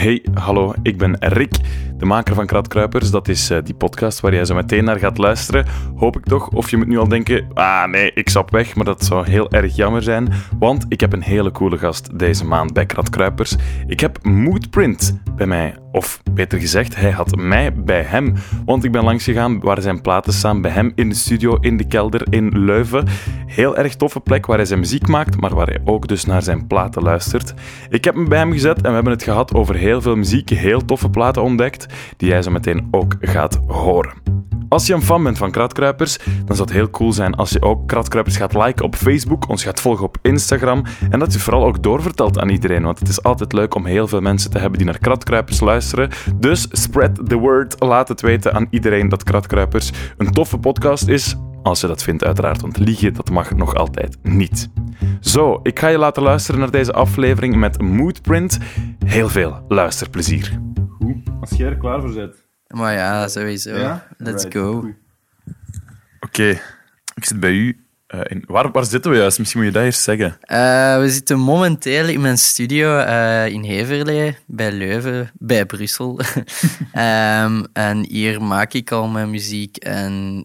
[0.00, 1.56] Hey, hallo, ik ben Rick,
[1.96, 3.10] de maker van Kratkruipers.
[3.10, 5.66] Dat is uh, die podcast waar jij zo meteen naar gaat luisteren.
[5.96, 6.48] Hoop ik toch.
[6.48, 9.50] Of je moet nu al denken, ah nee, ik stap weg, maar dat zou heel
[9.50, 10.32] erg jammer zijn.
[10.58, 13.56] Want ik heb een hele coole gast deze maand bij Kratkruipers.
[13.86, 15.74] Ik heb Moodprint bij mij.
[15.92, 18.34] Of beter gezegd, hij had mij bij hem.
[18.64, 21.76] Want ik ben langs gegaan waar zijn platen staan bij hem in de studio, in
[21.76, 23.06] de kelder in Leuven.
[23.46, 26.42] Heel erg toffe plek waar hij zijn muziek maakt, maar waar hij ook dus naar
[26.42, 27.54] zijn platen luistert.
[27.88, 30.48] Ik heb hem bij hem gezet en we hebben het gehad over heel veel muziek,
[30.50, 31.86] heel toffe platen ontdekt,
[32.16, 34.40] die jij zo meteen ook gaat horen.
[34.70, 37.62] Als je een fan bent van Kratkruipers, dan zou het heel cool zijn als je
[37.62, 41.64] ook Kratkruipers gaat liken op Facebook, ons gaat volgen op Instagram en dat je vooral
[41.64, 44.78] ook doorvertelt aan iedereen, want het is altijd leuk om heel veel mensen te hebben
[44.78, 45.79] die naar Kratkruipers luisteren.
[46.34, 51.36] Dus spread the word, laat het weten aan iedereen dat Kratkruipers een toffe podcast is,
[51.62, 54.70] als je dat vindt uiteraard, want liegen dat mag nog altijd niet.
[55.20, 58.58] Zo, ik ga je laten luisteren naar deze aflevering met Moodprint.
[59.04, 60.60] Heel veel luisterplezier.
[60.98, 62.44] Goed, als jij er klaar voor bent.
[62.66, 64.00] Maar ja, sowieso.
[64.16, 64.94] Let's go.
[66.20, 66.48] Oké,
[67.14, 67.84] ik zit bij u.
[68.14, 69.38] Uh, in, waar, waar zitten we juist?
[69.38, 70.26] Misschien moet je dat eerst zeggen.
[70.26, 76.20] Uh, we zitten momenteel in mijn studio uh, in Heverlee, bij Leuven, bij Brussel.
[76.94, 80.44] um, en hier maak ik al mijn muziek en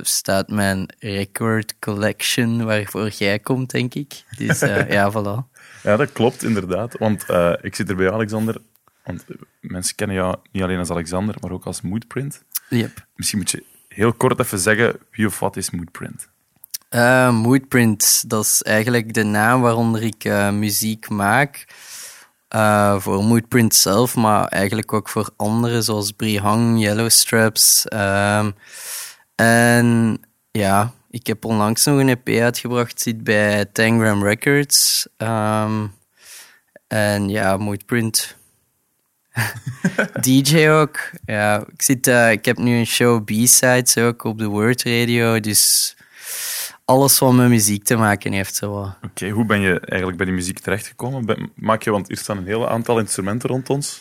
[0.00, 4.24] staat mijn record collection waarvoor jij komt, denk ik.
[4.36, 5.58] Dus ja, voilà.
[5.82, 6.98] Ja, dat klopt inderdaad.
[6.98, 7.26] Want
[7.60, 8.56] ik zit er bij Alexander
[9.04, 9.24] want
[9.60, 12.44] mensen kennen jou niet alleen als Alexander, maar ook als Moodprint.
[12.68, 13.06] Yep.
[13.14, 16.29] Misschien moet je heel kort even zeggen wie of wat is Moodprint?
[16.94, 21.64] Uh, Moodprint, dat is eigenlijk de naam waaronder ik uh, muziek maak.
[22.54, 27.86] Uh, voor Moodprint zelf, maar eigenlijk ook voor anderen, zoals Brihang, Yellowstraps.
[27.92, 28.54] Um,
[29.34, 30.18] en
[30.50, 35.08] ja, ik heb onlangs nog een EP uitgebracht, zit bij Tangram Records.
[35.16, 35.94] Um,
[36.86, 38.36] en ja, Moodprint
[40.20, 41.10] DJ ook.
[41.24, 45.40] Ja, ik, zit, ik heb nu een show B-Sides ook op de Word Radio.
[45.40, 45.96] Dus
[46.90, 48.54] alles wat met muziek te maken heeft.
[48.54, 48.94] Zo.
[49.04, 51.50] Oké, hoe ben je eigenlijk bij die muziek terechtgekomen?
[51.54, 54.00] Maak je, want er staan een hele aantal instrumenten rond ons.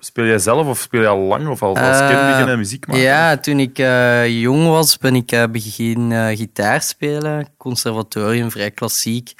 [0.00, 2.86] Speel jij zelf of speel je al lang of al als kind uh, beginnen muziek
[2.86, 3.02] maken?
[3.02, 7.48] Ja, toen ik uh, jong was, ben ik uh, beginnen gitaar spelen.
[7.56, 9.34] Conservatorium, vrij klassiek.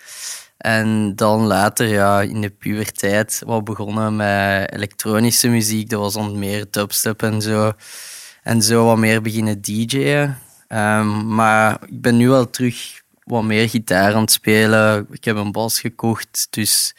[0.59, 5.91] En dan later, ja, in de puberteit, wat begonnen met elektronische muziek.
[5.91, 7.73] Dat was dan meer dubstep en zo.
[8.43, 10.37] En zo wat meer beginnen DJ'en.
[10.69, 15.07] Um, maar ik ben nu wel terug wat meer gitaar aan het spelen.
[15.11, 16.95] Ik heb een bas gekocht, dus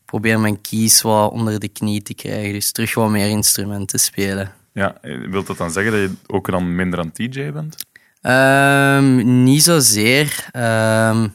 [0.00, 2.52] ik probeer mijn keys wat onder de knie te krijgen.
[2.52, 4.52] Dus terug wat meer instrumenten spelen.
[4.72, 4.98] Ja,
[5.30, 7.76] wilt dat dan zeggen dat je ook dan minder aan DJ bent?
[8.22, 10.46] Um, niet zozeer.
[10.56, 11.34] Um,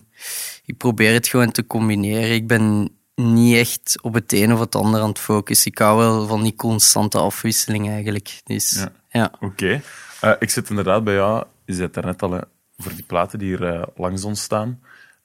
[0.65, 2.33] ik probeer het gewoon te combineren.
[2.33, 5.71] Ik ben niet echt op het een of het ander aan het focussen.
[5.71, 8.41] Ik hou wel van die constante afwisseling eigenlijk.
[8.43, 8.91] Dus, ja.
[9.09, 9.31] ja.
[9.39, 9.81] Oké.
[10.21, 12.41] Eh, ik zit inderdaad bij jou, je zei het daarnet al,
[12.77, 14.79] voor die platen die hier uh, langs ons staan.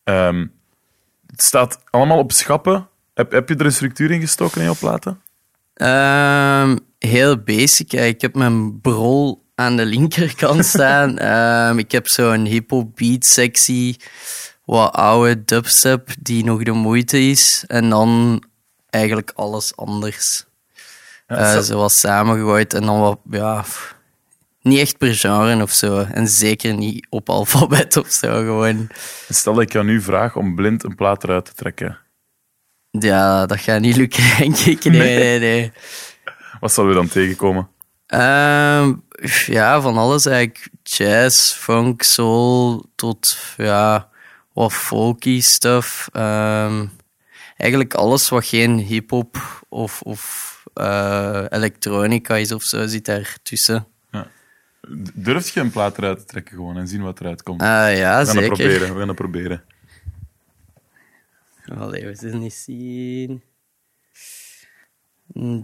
[0.04, 0.52] Um,
[1.26, 2.88] het staat allemaal op schappen.
[3.14, 5.20] Heb, heb je er een structuur in gestoken in jouw platen?
[5.74, 7.92] Um, heel basic.
[7.92, 11.26] Ik heb mijn brol aan de linkerkant staan.
[11.70, 14.00] um, ik heb zo'n hip-hop beat sectie
[14.64, 17.64] wat oude dubstep die nog de moeite is.
[17.66, 18.42] En dan
[18.90, 20.44] eigenlijk alles anders.
[21.26, 23.64] Ja, uh, zoals samengegooid en dan wat, ja,
[24.62, 25.98] niet echt per genre of zo.
[25.98, 28.88] En zeker niet op alfabet of zo, gewoon.
[29.28, 31.98] Stel dat ik jou nu vraag om blind een plaat eruit te trekken.
[32.90, 34.84] Ja, dat gaat niet lukken, denk ik.
[34.84, 35.72] Nee, nee, nee.
[36.60, 37.68] Wat zullen we dan tegenkomen?
[38.08, 38.88] Uh,
[39.46, 40.68] ja, van alles eigenlijk.
[40.82, 44.08] Jazz, funk, soul, tot ja,
[44.52, 46.08] wat folky stuff.
[46.12, 46.90] Um,
[47.56, 53.86] eigenlijk alles wat geen hip-hop of, of uh, elektronica is of zo, zit daar tussen.
[55.14, 57.62] Durf je een plaat eruit te trekken gewoon en zien wat eruit komt?
[57.62, 58.42] Uh, ja, we gaan zeker.
[58.42, 58.92] Het proberen.
[58.92, 59.62] We gaan het proberen.
[61.78, 63.42] Allee, we zullen niet zien.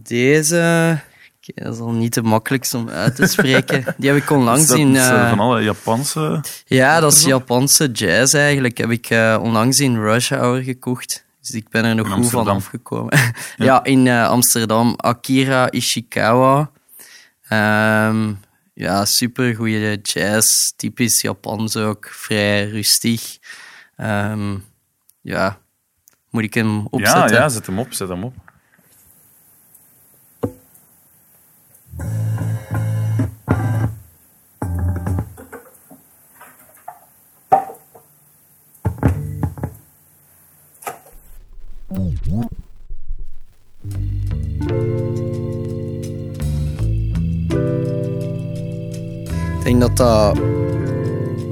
[0.02, 1.00] Deze
[1.54, 3.84] dat is al niet de makkelijkste om uit te spreken.
[3.98, 4.94] Die heb ik onlangs dat, in...
[4.94, 6.44] Uh, van alle Japanse...
[6.64, 8.78] Ja, dat is Japanse jazz eigenlijk.
[8.78, 11.24] Heb ik uh, onlangs in Rush Hour gekocht.
[11.40, 13.18] Dus ik ben er nog goed van afgekomen.
[13.18, 13.32] ja.
[13.64, 14.94] ja, in uh, Amsterdam.
[14.96, 16.70] Akira Ishikawa.
[17.52, 18.38] Um,
[18.78, 20.72] ja, super goede jazz.
[20.76, 22.06] Typisch Japans ook.
[22.06, 23.38] Vrij rustig.
[23.96, 24.64] Um,
[25.20, 25.58] ja,
[26.30, 27.28] moet ik hem opzetten?
[27.28, 28.34] Ja, ja, zet hem op, zet hem op.
[49.78, 50.36] dat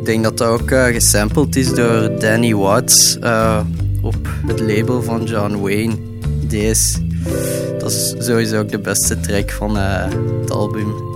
[0.07, 3.61] ik denk dat, dat ook uh, gesampled is door Danny Watts uh,
[4.03, 5.95] op het label van John Wayne.
[6.49, 6.99] Deze.
[7.79, 10.05] Dat is sowieso ook de beste track van uh,
[10.41, 11.16] het album.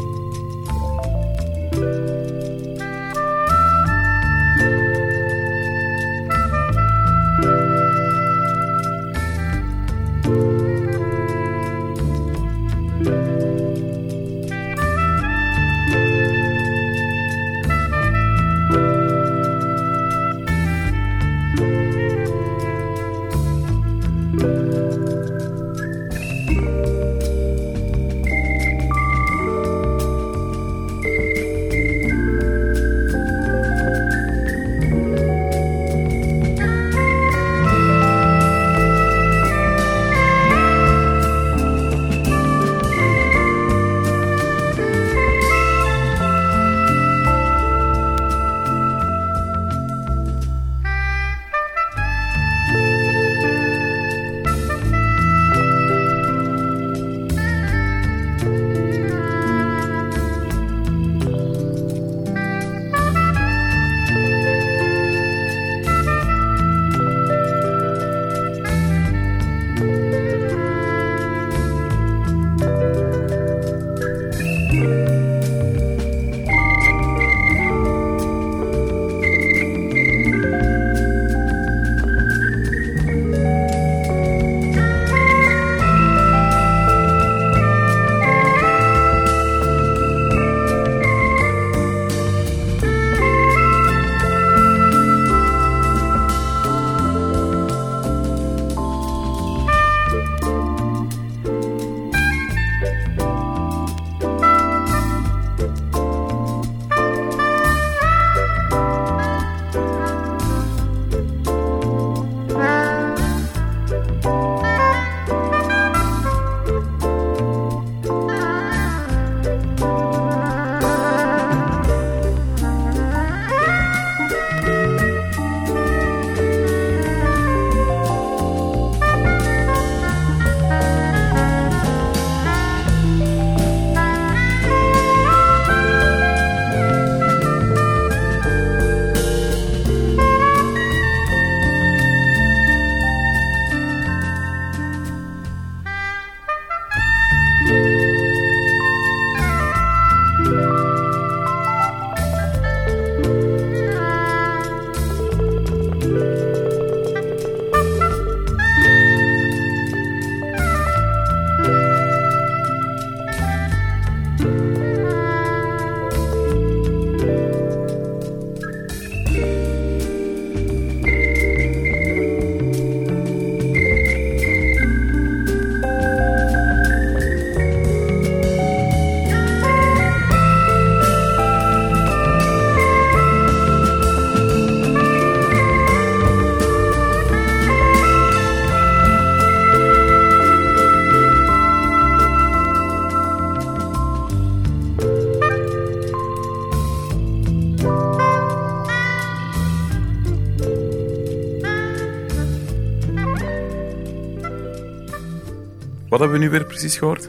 [206.21, 207.29] Hebben we nu weer precies gehoord?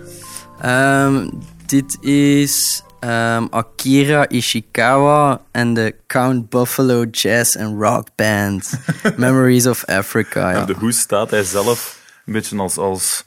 [0.66, 1.30] Um,
[1.66, 8.80] dit is um, Akira Ishikawa en de Count Buffalo Jazz and Rock Band.
[9.18, 10.52] Memories of Africa.
[10.52, 10.60] Ja.
[10.60, 13.26] En de hoe staat hij zelf een beetje als, als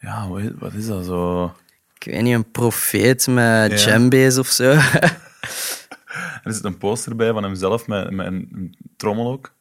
[0.00, 0.28] ja,
[0.58, 1.44] wat is dat zo?
[1.98, 3.76] Ik weet niet, een profeet met ja.
[3.76, 4.70] djembe's of zo.
[6.44, 9.52] er zit een poster bij van hemzelf met, met een, een trommel ook.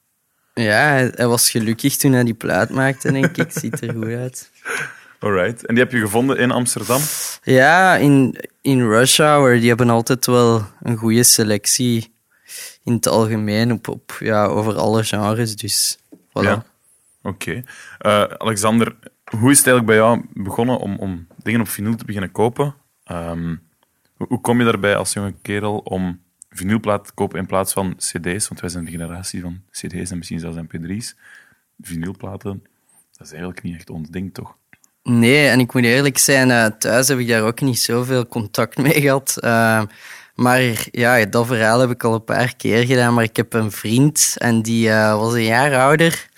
[0.53, 3.51] Ja, hij, hij, was gelukkig toen hij die plaat maakte, denk ik.
[3.51, 4.51] Ziet er goed uit.
[5.19, 5.65] Alright.
[5.65, 7.01] En die heb je gevonden in Amsterdam?
[7.43, 9.59] Ja, in, in Rush Hour.
[9.59, 12.13] Die hebben altijd wel een goede selectie
[12.83, 15.55] in het algemeen op, op, ja, over alle genres.
[15.55, 16.41] Dus voilà.
[16.41, 16.65] Ja.
[17.21, 17.49] Oké.
[17.49, 17.65] Okay.
[18.01, 22.05] Uh, Alexander, hoe is het eigenlijk bij jou begonnen om, om dingen op vinyl te
[22.05, 22.75] beginnen kopen?
[23.11, 23.61] Um,
[24.15, 27.95] hoe, hoe kom je daarbij als jonge kerel om vinylplaat te kopen in plaats van
[27.95, 28.47] cd's?
[28.47, 31.15] Want wij zijn de generatie van cd's en misschien zelfs mp3's.
[31.81, 32.63] Vinylplaten,
[33.11, 34.57] dat is eigenlijk niet echt ons ding, toch?
[35.09, 38.77] Nee, en ik moet eerlijk zijn, uh, thuis heb ik daar ook niet zoveel contact
[38.77, 39.37] mee gehad.
[39.43, 39.81] Uh,
[40.35, 43.13] maar ja, dat verhaal heb ik al een paar keer gedaan.
[43.13, 46.29] Maar ik heb een vriend en die uh, was een jaar ouder.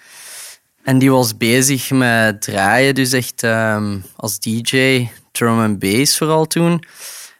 [0.84, 6.46] En die was bezig met draaien, dus echt um, als DJ, drum en bass vooral
[6.46, 6.84] toen.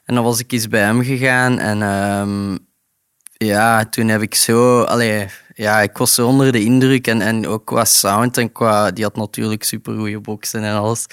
[0.06, 2.58] En dan was ik eens bij hem gegaan en ehm,
[3.48, 5.28] ja, toen heb ik zo, allee,
[5.60, 9.16] ja, ik was onder de indruk en, en ook qua sound en qua, die had
[9.16, 11.06] natuurlijk super goede boxen en alles.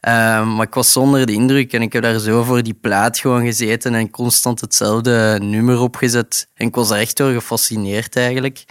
[0.00, 3.18] Ehm, maar ik was zonder de indruk en ik heb daar zo voor die plaat
[3.18, 6.48] gewoon gezeten en constant hetzelfde nummer opgezet.
[6.54, 8.64] En ik was echt door gefascineerd eigenlijk.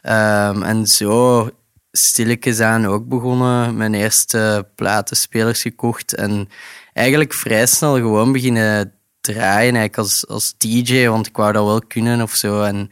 [0.00, 1.50] Ehm, en zo
[1.92, 3.76] stilletjes aan ook begonnen.
[3.76, 6.48] Mijn eerste platenspelers gekocht en
[6.92, 11.82] eigenlijk vrij snel gewoon beginnen draaien eigenlijk als, als DJ, want ik wou dat wel
[11.86, 12.62] kunnen of zo.
[12.62, 12.90] En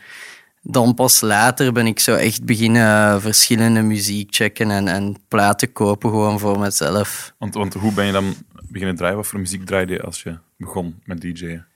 [0.66, 6.11] dan pas later ben ik zo echt beginnen verschillende muziek checken en, en platen kopen
[6.11, 7.35] gewoon voor mezelf.
[7.38, 8.35] Want, want hoe ben je dan
[8.68, 9.16] beginnen draaien?
[9.16, 11.66] Wat voor muziek draaide je als je begon met DJ'en?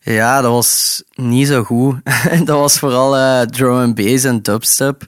[0.00, 1.96] Ja, dat was niet zo goed.
[2.46, 5.02] dat was vooral uh, drum and bass en dubstep.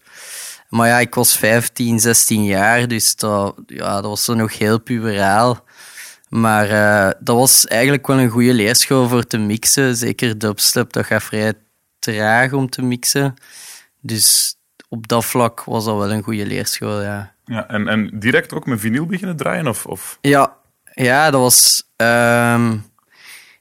[0.69, 4.81] Maar ja, ik was 15, 16 jaar, dus dat, ja, dat was zo nog heel
[4.81, 5.65] puberaal.
[6.29, 9.97] Maar uh, dat was eigenlijk wel een goede leerschool voor te mixen.
[9.97, 11.55] Zeker dubstep, dat gaat vrij
[12.13, 13.35] traag om te mixen.
[14.01, 14.57] Dus
[14.89, 17.33] op dat vlak was dat wel een goede leerschool, ja.
[17.45, 19.67] Ja, en, en direct ook met vinyl beginnen draaien?
[19.67, 20.19] Of, of?
[20.21, 20.57] Ja,
[20.95, 21.89] ja, dat was...
[21.97, 22.87] Um,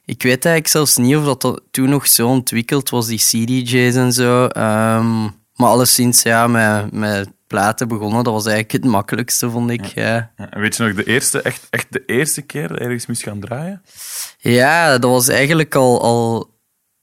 [0.04, 4.12] ik weet eigenlijk zelfs niet of dat toen nog zo ontwikkeld was, die CDJ's en
[4.12, 4.42] zo.
[4.44, 9.84] Um, maar alleszins, ja, met, met platen begonnen, dat was eigenlijk het makkelijkste, vond ik.
[9.84, 10.30] Ja.
[10.36, 10.50] ja.
[10.50, 13.22] En weet je nog de eerste, echt, echt de eerste keer dat je ergens moest
[13.22, 13.82] gaan draaien?
[14.38, 16.50] Ja, dat was eigenlijk al, al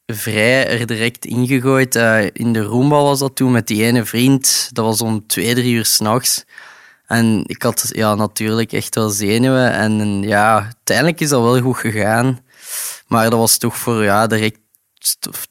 [0.05, 1.95] vrij er direct ingegooid.
[1.95, 4.69] Uh, in de Roomba was dat toen met die ene vriend.
[4.73, 6.45] Dat was om twee, drie uur s'nachts.
[7.05, 9.71] En ik had ja, natuurlijk echt wel zenuwen.
[9.71, 12.39] En ja, uiteindelijk is dat wel goed gegaan.
[13.07, 14.59] Maar dat was toch voor ja, direct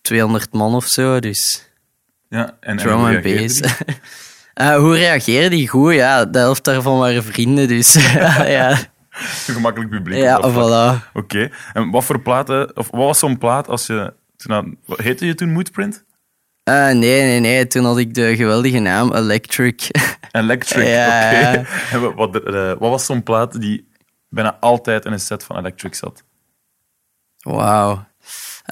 [0.02, 1.20] 200 man of zo.
[1.20, 1.70] Dus
[2.28, 3.60] ja, en, drum en bass.
[4.54, 5.68] uh, hoe reageerde die?
[5.68, 6.24] Goed, ja.
[6.24, 7.92] De helft daarvan waren vrienden, dus
[8.58, 8.78] ja.
[9.46, 10.18] Gemakkelijk publiek.
[10.18, 11.12] Ja, voilà.
[11.12, 11.50] Oké.
[11.72, 14.12] En wat voor platen, of wat was zo'n plaat als je
[14.46, 16.04] toen heette je toen Moodprint?
[16.68, 17.66] Uh, nee, nee, nee.
[17.66, 19.88] Toen had ik de geweldige naam Electric.
[20.30, 21.66] Electric, oké.
[21.96, 22.14] Okay.
[22.14, 23.88] Wat, uh, wat, was zo'n plaat die
[24.28, 26.24] bijna altijd in een set van Electric zat?
[27.38, 28.06] Wauw.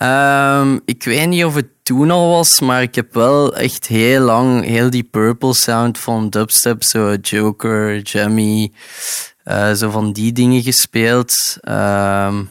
[0.03, 4.21] Um, ik weet niet of het toen al was, maar ik heb wel echt heel
[4.21, 8.73] lang heel die purple sound van dubstep, zo Joker, Jammy,
[9.45, 11.57] uh, zo van die dingen gespeeld.
[11.69, 12.51] Um,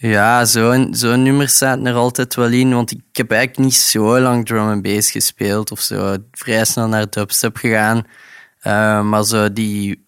[0.00, 4.20] ja, zo'n zo nummer staat er altijd wel in, want ik heb eigenlijk niet zo
[4.20, 6.16] lang drum and bass gespeeld of zo.
[6.30, 8.06] Vrij snel naar dubstep gegaan.
[8.62, 10.06] Uh, maar zo die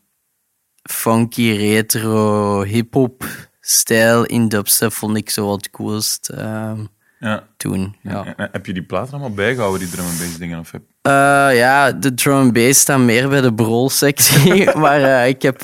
[0.83, 3.25] funky retro hip-hop
[3.61, 6.73] stijl in dubstep vond ik zo wat coolst uh,
[7.19, 7.47] ja.
[7.57, 7.97] toen.
[8.03, 8.35] Ja.
[8.37, 10.59] heb je die platen allemaal bijgehouden, die drum and bass dingen?
[10.59, 10.83] Of heb...
[11.03, 11.13] Uh,
[11.57, 15.63] ja, de drum and bass staan meer bij de brol-sectie, maar uh, ik heb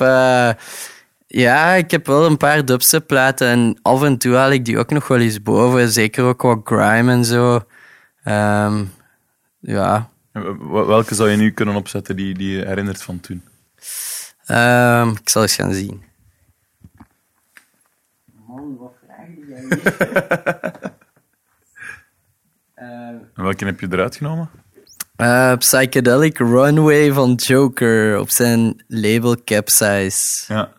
[1.27, 4.77] ja, ik heb wel een paar dubstep platen en af en toe haal ik die
[4.77, 5.89] ook nog wel eens boven.
[5.89, 7.65] Zeker ook wat grime en zo.
[8.25, 8.91] Um,
[9.59, 10.09] ja.
[10.69, 13.43] Welke zou je nu kunnen opzetten die, die je herinnert van toen?
[14.47, 16.03] Um, ik zal eens gaan zien.
[18.47, 19.67] Man, wat vraag jij
[23.35, 24.49] En welke heb je eruit genomen?
[25.17, 30.53] Uh, Psychedelic Runway van Joker op zijn label Capsize.
[30.53, 30.76] Ja.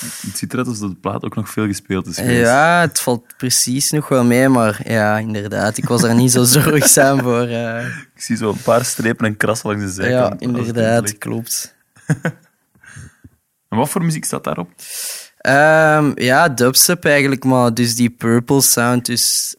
[0.00, 3.90] Het ziet eruit alsof de plaat ook nog veel gespeeld is Ja, het valt precies
[3.90, 5.76] nog wel mee, maar ja, inderdaad.
[5.76, 7.48] Ik was er niet zo zorgzaam voor.
[7.48, 7.86] Uh...
[7.86, 10.40] Ik zie zo een paar strepen en krassen langs de zijkant.
[10.40, 11.74] Ja, inderdaad, klopt.
[13.68, 14.70] en wat voor muziek staat daarop?
[15.46, 19.54] Um, ja, dubstep eigenlijk, maar dus die purple sound, dus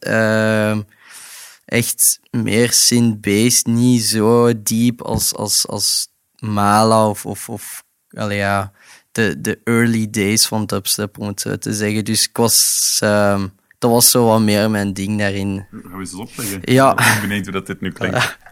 [1.64, 6.08] echt meer synth-based, niet zo diep als, als, als
[6.38, 8.72] Mala of, of, of allee, ja,
[9.12, 12.04] de, de early days van dubstep, om het zo te zeggen.
[12.04, 13.42] Dus ik was, uh,
[13.78, 15.66] dat was zo wat meer mijn ding daarin.
[15.70, 16.60] Gaan we eens opleggen?
[16.62, 16.90] Ja.
[16.90, 18.36] Ik ben benieuwd hoe dat dit nu klinkt.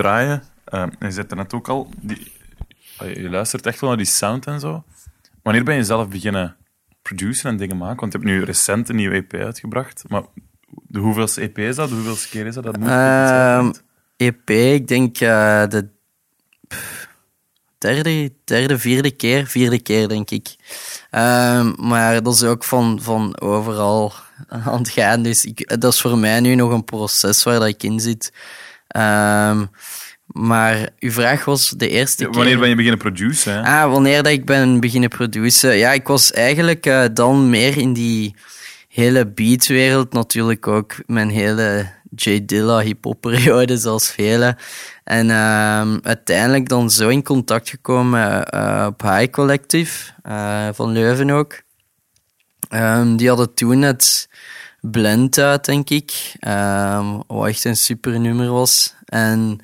[0.00, 0.42] draaien.
[0.64, 1.90] En je zit er net ook al...
[2.00, 2.32] Die,
[2.98, 4.84] je luistert echt wel naar die sound en zo.
[5.42, 6.56] Wanneer ben je zelf beginnen
[7.02, 8.00] produceren en dingen maken?
[8.00, 10.04] Want je hebt nu recent een nieuwe EP uitgebracht.
[10.08, 10.22] Maar
[10.86, 11.88] de hoeveelste EP is dat?
[11.88, 12.64] De hoeveelste keer is dat?
[12.64, 12.74] dat
[14.16, 15.88] EP, ehm, ik denk uh, de
[17.78, 19.46] derde, derde, vierde keer.
[19.46, 20.56] Vierde keer, denk ik.
[21.10, 24.12] Um, maar dat is ook van, van overal
[24.48, 25.22] aan het gaan.
[25.22, 28.32] Dus ik, dat is voor mij nu nog een proces waar dat ik in zit.
[28.96, 29.70] Um,
[30.26, 33.64] maar uw vraag was de eerste ja, wanneer ben je beginnen produceren?
[33.64, 35.76] Ah, wanneer dat ik ben beginnen produceren?
[35.76, 38.34] Ja, ik was eigenlijk uh, dan meer in die
[38.88, 40.12] hele beatwereld.
[40.12, 44.56] Natuurlijk ook mijn hele J Dilla hip-hop periode, zoals velen.
[45.04, 51.30] En uh, uiteindelijk dan zo in contact gekomen uh, op High Collective uh, van Leuven
[51.30, 51.62] ook.
[52.74, 54.28] Um, die hadden toen het
[54.80, 56.34] Blend uit, denk ik.
[56.48, 58.94] Um, wat echt een super nummer was.
[59.04, 59.58] En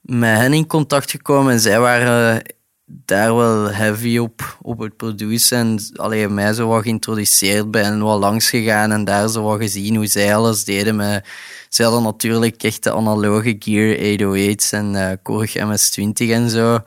[0.00, 2.42] met hen in contact gekomen en zij waren
[2.84, 5.66] daar wel heavy op, op het produceren.
[5.66, 9.60] En alleen mij zo wat geïntroduceerd bij en wat langs gegaan en daar zo wat
[9.60, 10.96] gezien hoe zij alles deden.
[10.96, 11.28] Met,
[11.68, 16.78] zij hadden natuurlijk echt de analoge Gear 808's en uh, Korg MS-20 en zo.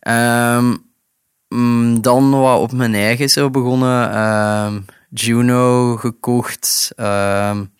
[0.00, 0.92] Um,
[2.00, 4.18] dan wat op mijn eigen zo begonnen.
[4.18, 6.92] Um, Juno gekocht.
[6.96, 7.72] Um,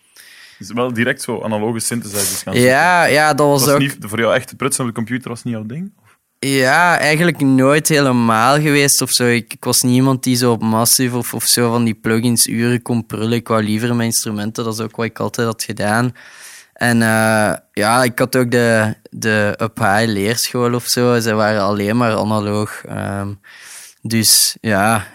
[0.59, 3.79] is wel direct zo analoge synthesizers gaan Ja, ja, dat was, ook...
[3.79, 5.91] Niet, voor jou echt prutsen op de computer was niet jouw ding?
[6.39, 9.25] Ja, eigenlijk nooit helemaal geweest of zo.
[9.25, 12.47] Ik, ik, was niet iemand die zo op Massive of, of zo van die plugins
[12.47, 13.31] uren kon prullen.
[13.31, 16.15] Ik wou liever mijn instrumenten, dat is ook wat ik altijd had gedaan.
[16.73, 21.19] En uh, ja, ik had ook de, de Up High leerschool of zo.
[21.19, 22.83] Ze waren alleen maar analoog.
[22.89, 23.39] Um,
[24.01, 25.07] dus ja,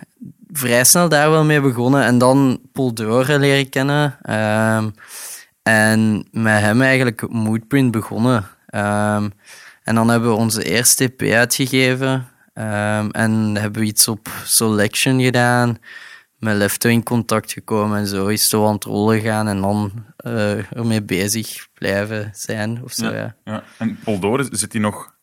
[0.52, 2.04] vrij snel daar wel mee begonnen.
[2.04, 4.18] En dan Poldore leren kennen.
[4.30, 4.94] Um,
[5.62, 8.46] en met hem eigenlijk Moodprint begonnen.
[8.74, 9.32] Um,
[9.82, 12.28] en dan hebben we onze eerste EP uitgegeven.
[12.54, 15.78] Um, en hebben we iets op Selection gedaan.
[16.38, 19.48] Met Lefto in contact gekomen en zo is het zo aan het rollen gaan.
[19.48, 19.92] En dan
[20.26, 23.12] uh, ermee bezig blijven zijn of zo, ja.
[23.12, 23.34] ja.
[23.44, 23.62] ja.
[23.78, 25.18] En Poldore, zit hij nog...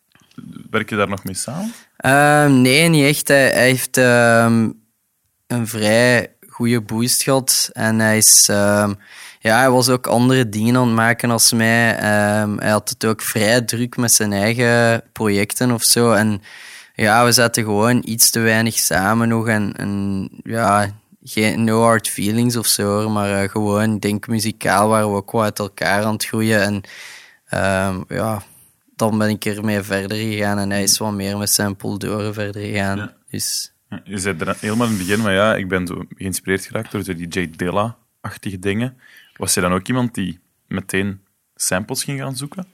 [0.70, 2.62] Werk je daar nog mee samen?
[2.62, 3.28] Nee, niet echt.
[3.28, 3.98] Hij, hij heeft
[5.48, 7.70] een vrij goede boost gehad.
[7.74, 8.48] En hij is...
[8.52, 8.98] Um,
[9.40, 11.90] ja, hij was ook andere dingen aan het maken als mij.
[12.42, 16.12] Um, hij had het ook vrij druk met zijn eigen projecten of zo.
[16.12, 16.42] En
[16.96, 19.48] ja, we zaten gewoon iets te weinig samen nog.
[19.48, 20.92] En, en ja,
[21.24, 25.44] geen no hard feelings of zo, maar uh, gewoon, denk muzikaal waren we ook wel
[25.44, 26.62] uit elkaar aan het groeien.
[26.62, 26.76] En
[27.90, 28.44] um, ja,
[28.96, 32.62] dan ben ik ermee verder gegaan en hij is wat meer met zijn door verder
[32.62, 32.98] gegaan.
[32.98, 33.14] Ja.
[33.30, 33.72] Dus...
[34.04, 37.04] je zei er helemaal in het begin, maar ja, ik ben zo geïnspireerd geraakt door
[37.04, 37.50] die J.
[37.56, 38.97] Dilla-achtige dingen.
[39.36, 41.21] Was je dan ook iemand die meteen
[41.56, 42.67] samples ging gaan zoeken?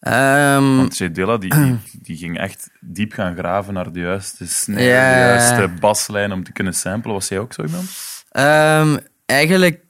[0.00, 1.10] Um, Want J.
[1.10, 1.54] Dilla die,
[2.06, 6.52] die, ging echt diep gaan graven naar de juiste snare, de juiste baslijn om te
[6.52, 7.12] kunnen samplen.
[7.14, 7.90] Was jij ook zo iemand?
[8.32, 9.80] Um, eigenlijk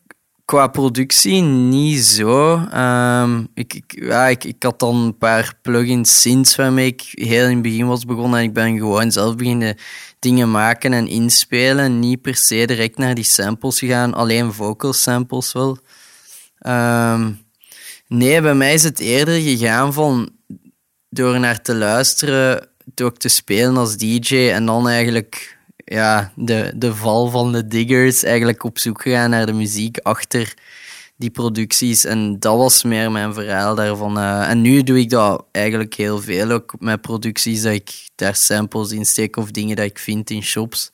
[0.53, 2.55] qua productie niet zo.
[2.75, 7.45] Um, ik, ik, ja, ik, ik had dan een paar plugins sinds waarmee ik heel
[7.47, 8.39] in het begin was begonnen.
[8.39, 9.77] En ik ben gewoon zelf beginnen
[10.19, 11.99] dingen maken en inspelen.
[11.99, 15.79] Niet per se direct naar die samples gegaan, alleen vocal samples wel.
[16.67, 17.41] Um,
[18.09, 20.31] nee, bij mij is het eerder gegaan van
[21.09, 25.59] door naar te luisteren, door te spelen als DJ en dan eigenlijk
[25.93, 30.55] ja, de, de val van de diggers, eigenlijk op zoek gegaan naar de muziek achter
[31.17, 32.05] die producties.
[32.05, 34.19] En dat was meer mijn verhaal daarvan.
[34.19, 38.35] Uh, en nu doe ik dat eigenlijk heel veel, ook met producties, dat ik daar
[38.35, 40.93] samples in steek of dingen dat ik vind in shops.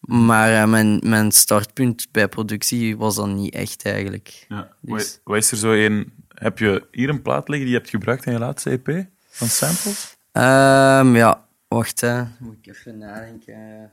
[0.00, 4.46] Maar uh, mijn, mijn startpunt bij productie was dan niet echt eigenlijk.
[4.48, 4.72] Ja.
[4.80, 5.20] Dus.
[5.24, 6.12] Wat is er zo een...
[6.28, 9.48] Heb je hier een plaat liggen die je hebt gebruikt in je laatste EP van
[9.48, 10.16] samples?
[10.32, 12.22] Um, ja, wacht hè.
[12.38, 13.90] Moet ik even nadenken.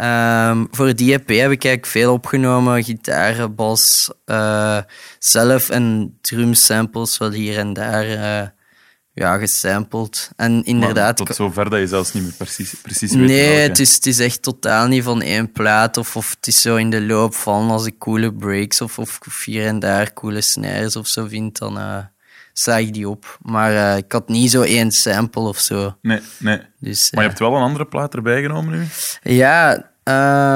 [0.00, 2.84] Um, voor die EP heb ik eigenlijk veel opgenomen.
[2.84, 4.78] Gitaar, bas, uh,
[5.18, 8.48] zelf en drum samples wel hier en daar uh,
[9.12, 10.30] ja, gesampled.
[10.36, 11.18] En inderdaad...
[11.18, 14.06] Maar tot zover dat je zelfs niet meer precies, precies weet Nee, het is, het
[14.06, 15.96] is echt totaal niet van één plaat.
[15.96, 19.44] Of, of het is zo in de loop van als ik coole breaks of, of
[19.44, 21.78] hier en daar coole snares of zo vind, dan...
[21.78, 21.98] Uh,
[22.58, 23.38] sla ik die op.
[23.42, 25.96] Maar uh, ik had niet zo één sample of zo.
[26.02, 26.60] Nee, nee.
[26.78, 28.86] Dus, maar je hebt wel een andere plaat erbij genomen nu?
[29.22, 29.90] Ja.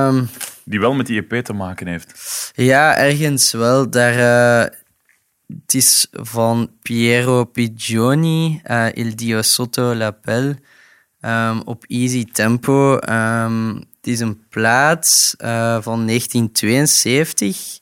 [0.09, 0.29] Um,
[0.65, 2.13] die wel met die EP te maken heeft?
[2.55, 3.91] Ja, ergens wel.
[3.91, 4.71] Daar, uh,
[5.47, 8.61] het is van Piero Pigioni,
[8.95, 10.55] Il Dio Sotto l'Appel,
[11.21, 12.99] um, op Easy Tempo.
[13.09, 15.35] Um, het is een plaat
[15.81, 17.80] van 1972.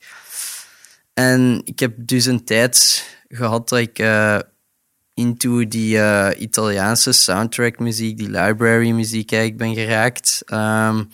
[1.18, 4.38] En ik heb dus een tijd gehad dat ik uh,
[5.14, 10.42] into die eh, Italiaanse soundtrack muziek, die library muziek eigenlijk ben geraakt.
[10.46, 11.04] Ehm,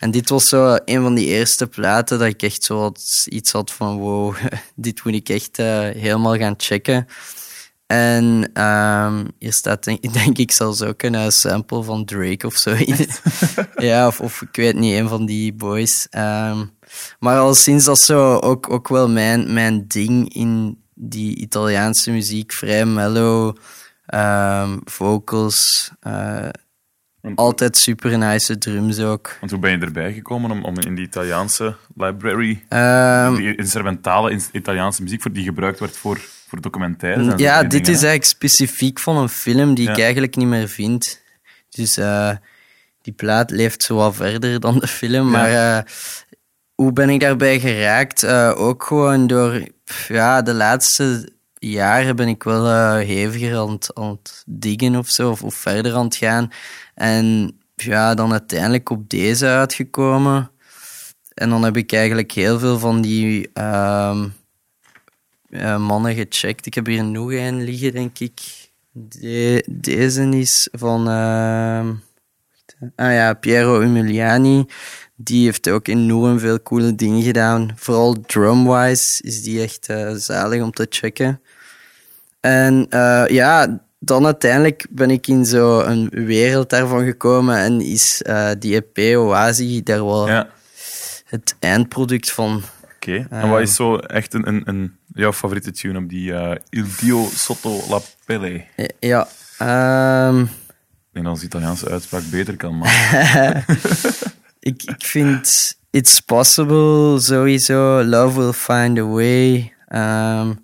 [0.00, 3.52] en dit was zo een van die eerste platen dat ik echt zo had, iets
[3.52, 4.36] had van wow,
[4.74, 7.06] dit moet ik echt eh, helemaal gaan checken.
[7.86, 12.76] En um, hier staat denk, denk, ik zelfs ook een sample van Drake of zo.
[13.76, 16.06] ja, of, of, ik weet niet, een van die boys.
[16.10, 16.70] Um,
[17.18, 22.52] maar al sinds dat zo ook, ook wel mijn, mijn ding in die Italiaanse muziek,
[22.52, 23.56] vrij mellow,
[24.14, 26.48] um, vocals, uh,
[27.34, 29.36] altijd super nice drums ook.
[29.40, 34.40] Want hoe ben je erbij gekomen om, om in die Italiaanse library, um, die instrumentale
[34.52, 37.34] Italiaanse muziek voor die gebruikt werd voor, voor documentaires?
[37.36, 41.22] ja, dit is eigenlijk specifiek van een film die ik eigenlijk niet meer vind.
[41.70, 42.30] Dus uh,
[43.02, 45.30] die plaat leeft zo wat verder dan de film.
[45.30, 45.78] Maar uh,
[46.74, 48.22] hoe ben ik daarbij geraakt?
[48.22, 49.68] Uh, ook gewoon door
[50.08, 55.08] ja, de laatste jaren ben ik wel uh, heviger aan het, aan het diggen of
[55.08, 56.50] zo, of, verder aan het gaan.
[56.94, 60.50] En ja, dan uiteindelijk op deze uitgekomen.
[61.34, 64.16] En dan heb ik eigenlijk heel veel van die uh,
[65.78, 66.66] mannen gecheckt.
[66.66, 68.40] Ik heb hier nog een liggen, denk ik.
[68.90, 71.88] De, deze is van uh,
[72.96, 74.66] ah ja, Piero Umiliani
[75.24, 77.72] die heeft ook enorm veel coole dingen gedaan.
[77.76, 81.40] Vooral drumwise is die echt uh, zalig om te checken.
[82.40, 88.50] En uh, ja, dan uiteindelijk ben ik in zo'n wereld daarvan gekomen en is uh,
[88.58, 90.48] die EP Oasis daar wel ja.
[91.26, 92.62] het eindproduct van.
[92.94, 93.40] Oké, okay.
[93.40, 96.32] en wat is zo echt een, een, een, jouw favoriete tune op die
[96.68, 98.64] Il Dio Sotto la Pelle?
[99.00, 99.28] Ja,
[100.28, 100.42] um...
[100.42, 103.64] Ik denk dat onze Italiaanse uitspraak beter kan maken.
[104.62, 108.02] ik, ik vind It's Possible sowieso.
[108.04, 109.72] Love Will Find a Way.
[109.88, 110.58] Um,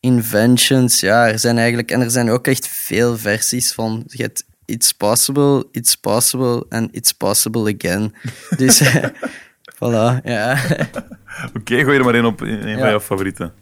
[0.00, 1.90] inventions, ja, er zijn eigenlijk...
[1.90, 4.02] En er zijn ook echt veel versies van...
[4.06, 8.14] Je hebt It's Possible, It's Possible en It's Possible Again.
[8.56, 8.82] Dus,
[9.78, 10.58] voilà, ja.
[11.46, 12.78] Oké, okay, gooi er maar één op, een ja.
[12.78, 13.52] van jouw favorieten.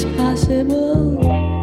[0.00, 1.57] it's possible.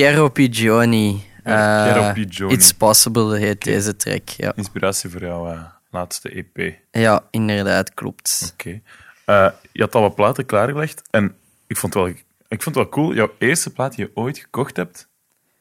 [0.00, 1.24] Piero Pigioni.
[1.44, 2.52] Ja, Piero Eh, Pigioni.
[2.54, 4.28] It's Possible heet deze track.
[4.28, 4.52] Ja.
[4.56, 5.60] Inspiratie voor jouw eh,
[5.90, 6.74] laatste EP.
[6.90, 8.50] ja, inderdaad, klopt.
[8.52, 8.80] Oké.
[9.24, 11.34] Eh, je had al wat platen klaargelegd en
[11.66, 12.12] ik vond het wel,
[12.48, 13.14] ik vond het wel cool.
[13.14, 15.08] Jouw eerste plaat die je ooit gekocht hebt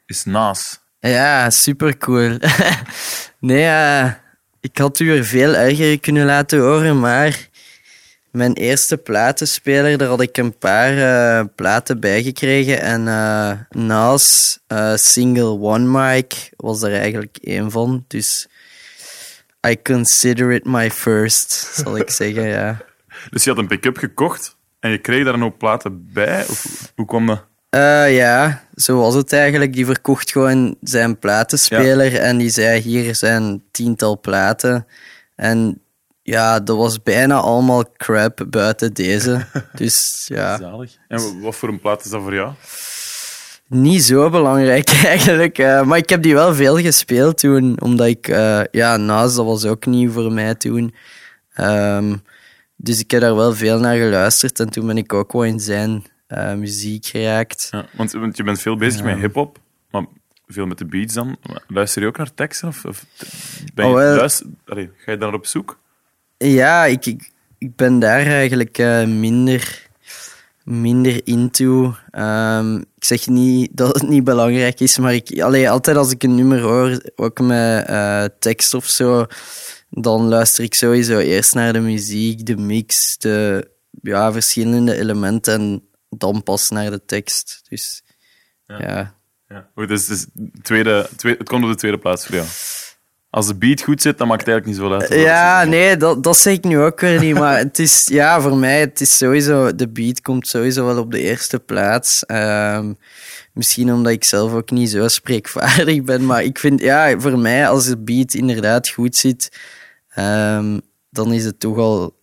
[0.06, 0.80] is Naas.
[1.00, 2.38] Ja, super cool.
[3.40, 4.12] nee, eh,
[4.60, 7.49] ik had u er veel erger kunnen laten horen, maar
[8.32, 12.82] mijn eerste platenspeler, daar had ik een paar eh, platen bij gekregen.
[12.82, 13.08] En
[14.68, 18.06] eh, Single One Mic, was er eigenlijk één van.
[18.08, 18.48] Dus
[19.68, 22.78] I consider it my first, zal ik zeggen, ja.
[23.30, 26.46] Dus je had een pick-up gekocht en je kreeg daar nog platen bij?
[26.50, 27.48] Of hoe kwam dat?
[28.10, 29.74] Ja, zo was het eigenlijk.
[29.74, 34.88] Die verkocht gewoon zijn platenspeler en die zei: Hier zijn tiental platen.
[35.36, 35.82] En
[36.30, 39.46] ja, dat was bijna allemaal crap buiten deze.
[39.82, 40.98] Dus ja, Zalig.
[41.08, 42.54] En wat voor een plaat is dat voor jou?
[43.68, 45.58] niet zo belangrijk eigenlijk.
[45.58, 49.46] eh, maar ik heb die wel veel gespeeld toen, omdat ik, eh, ja, naast dat
[49.46, 50.94] was ook nieuw voor mij toen.
[51.54, 52.16] Ehm,
[52.76, 55.60] dus ik heb daar wel veel naar geluisterd en toen ben ik ook wel in
[55.60, 57.68] zijn eh, muziek geraakt.
[57.72, 59.60] Ja, want, want je bent veel bezig met hip-hop,
[59.92, 60.06] maar
[60.48, 61.38] veel met de beats dan.
[61.68, 62.68] Luister je ook naar teksten?
[62.68, 63.06] Of, of
[63.74, 64.16] ben je, Oh, wel.
[64.16, 65.80] luister- allee, ga je daar op zoek?
[66.48, 69.90] Ja, ik, ik, ik ben daar eigenlijk eh, minder,
[70.64, 71.96] minder into.
[72.12, 76.24] Ehm, ik zeg niet dat het niet belangrijk is, maar ik, allee, altijd als ik
[76.24, 79.26] een nummer hoor, ook met eh, tekst of zo,
[79.90, 83.70] dan luister ik sowieso eerst naar de muziek, de mix, de
[84.02, 87.62] ja, verschillende elementen en dan pas naar de tekst.
[87.70, 88.04] Dus
[88.66, 89.18] ja.
[89.50, 89.70] Ja.
[89.76, 90.26] Goed, dus, dus
[90.62, 92.48] tweede, tweede, het komt op de tweede plaats voor jou.
[93.32, 95.22] Als de beat goed zit, dan maakt het eigenlijk niet zo uit.
[95.24, 97.34] Ja, nee, dat, dat zeg ik nu ook weer niet.
[97.34, 101.12] Maar het is, ja, voor mij, het is sowieso, de beat komt sowieso wel op
[101.12, 102.26] de eerste plaats.
[102.26, 102.94] Ehm,
[103.54, 106.26] misschien omdat ik zelf ook niet zo spreekvaardig ben.
[106.26, 109.60] Maar ik vind, ja, voor mij, als de beat inderdaad goed zit,
[110.10, 112.18] ehm, dan is het toch al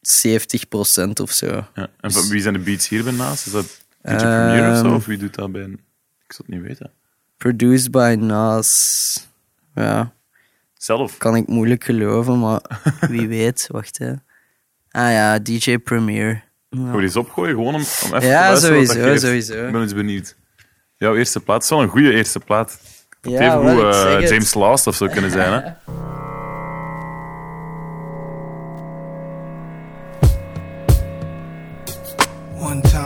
[0.00, 1.66] 70% of zo.
[1.74, 1.90] Ja.
[2.00, 3.46] En van wie zijn de beats hier bij naast?
[3.46, 3.66] Is dat
[4.02, 4.84] DJ Premier of zo?
[4.84, 4.94] Ehm.
[4.94, 5.80] Of wie doet dat bij een...
[6.26, 6.90] Ik zou het niet weten.
[7.36, 8.70] Produced by Nas.
[9.74, 10.12] Ja,
[10.82, 11.18] Zelf?
[11.18, 12.60] kan ik moeilijk geloven, maar
[13.10, 13.68] wie weet.
[13.70, 14.10] Wacht, hè.
[14.90, 16.44] Ah ja, DJ Premier.
[16.68, 16.90] Ja.
[16.90, 19.66] Wil je eens opgooien, gewoon om, om even te Ja, dat sowieso, sowieso.
[19.66, 20.36] Ik ben eens benieuwd.
[20.96, 22.80] Jouw eerste plaat het is wel een goede eerste plaat.
[23.20, 24.28] Het Ja, even hoe eh.
[24.28, 25.52] James Last of zo kunnen zijn.
[25.52, 25.70] Hè?
[32.70, 33.01] One time.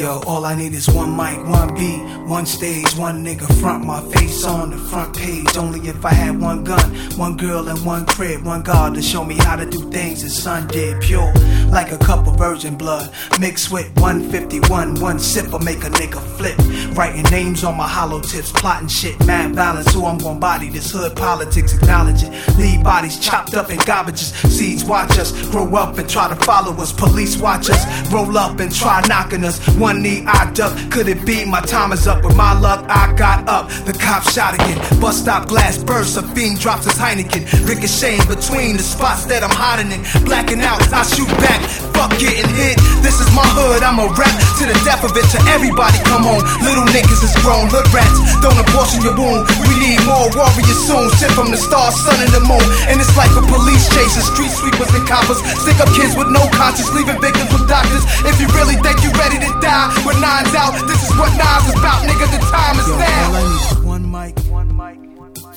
[0.00, 4.00] Yo, all I need is one mic, one beat, one stage, one nigga front my
[4.12, 5.58] face on the front page.
[5.58, 9.22] Only if I had one gun, one girl, and one crib, one God to show
[9.22, 11.02] me how to do things the sun did.
[11.02, 11.30] Pure,
[11.68, 15.00] like a cup of virgin blood, mixed with 151.
[15.00, 16.56] One sip will make a nigga flip.
[16.96, 19.92] Writing names on my hollow tips, plotting shit, mad balance.
[19.92, 22.56] Who I'm gonna body this hood politics, acknowledge it.
[22.56, 24.32] Leave bodies chopped up in garbages.
[24.48, 26.90] Seeds watch us grow up and try to follow us.
[26.90, 29.58] Police watch us roll up and try knocking us.
[29.76, 30.72] One knee I duck.
[30.90, 32.24] Could it be my time is up?
[32.24, 33.68] With my luck, I got up.
[33.84, 34.78] The cop shot again.
[35.00, 36.16] Bus stop glass burst.
[36.16, 37.42] A fiend drops his Heineken.
[37.66, 40.00] Ricocheting between the spots that I'm hiding in.
[40.24, 41.60] Blacking out, I shoot back.
[41.96, 42.76] Fuck getting hit.
[43.02, 43.82] This is my hood.
[43.82, 45.26] I'm a rap to the death of it.
[45.34, 46.40] To everybody, come on.
[46.62, 47.72] Little niggas is grown.
[47.72, 48.20] Hood rats.
[48.44, 49.48] Don't abortion your wound.
[49.66, 51.08] We need more warriors soon.
[51.18, 52.64] Sent from the stars, sun, and the moon.
[52.86, 54.12] And it's like a police chase.
[54.20, 55.40] Street sweepers and coppers.
[55.64, 56.92] Stick up kids with no conscience.
[56.92, 58.04] Leaving victims with doctors.
[58.28, 61.66] If you really think you're ready to die with nines out, this is what nines
[61.68, 62.26] is about, nigga.
[62.30, 63.30] The time is now.
[63.30, 65.56] All I need is one mic, one mic, one mic.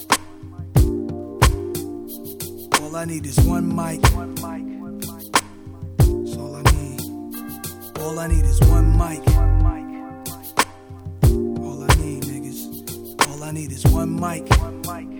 [2.81, 4.63] All I need is one mic, one mic.
[5.97, 7.01] That's all I need.
[7.99, 9.85] All I need is one mic, one mic.
[11.59, 12.59] All I need, niggas.
[13.29, 15.12] All I need is one mic, one mic.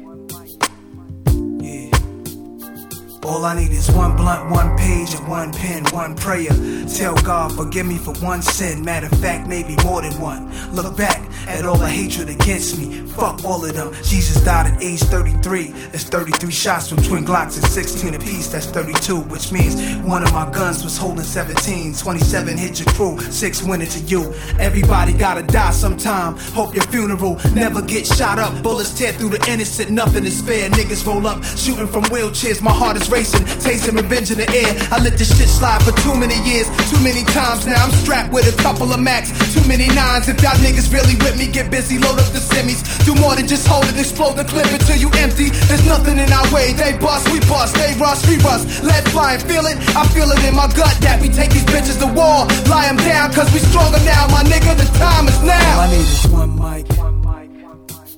[3.26, 6.51] All I need is one blunt, one page, and one pen, one prayer.
[6.88, 8.84] Tell God, forgive me for one sin.
[8.84, 10.51] Matter of fact, maybe more than one.
[10.74, 13.01] Look back at all the hatred against me.
[13.13, 13.93] Fuck all of them.
[14.03, 15.67] Jesus died at age 33.
[15.91, 18.47] That's 33 shots from twin Glocks and 16 apiece.
[18.49, 21.93] That's 32, which means one of my guns was holding 17.
[21.93, 24.34] 27 hit your crew, six went into you.
[24.59, 26.36] Everybody gotta die sometime.
[26.53, 28.63] Hope your funeral never get shot up.
[28.63, 30.69] Bullets tear through the innocent, nothing is fair.
[30.71, 32.61] Niggas roll up, shooting from wheelchairs.
[32.61, 34.74] My heart is racing, tasting revenge in the air.
[34.89, 37.86] I let this shit slide for too many years, too many times now.
[37.86, 40.28] I'm strapped with a couple of max, too many nines.
[40.28, 42.82] If y'all niggas really with me, get busy, load up the semis.
[43.05, 45.53] Do more than just hold it, explode the clip until you empty.
[45.70, 46.74] There's nothing in our way.
[46.74, 48.66] They bust, we bust, they rush, we rust.
[48.84, 49.78] Let fly and feel it.
[49.93, 52.49] I feel it in my gut that we take these bitches to war.
[52.66, 54.74] Lie 'em down, cause we stronger now, my nigga.
[54.74, 55.74] The time is now.
[55.78, 56.86] All I need is one mic.
[56.97, 58.09] One mic, one mic.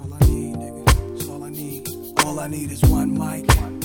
[0.00, 0.84] All I need, nigga.
[1.18, 1.28] That's
[3.60, 3.77] all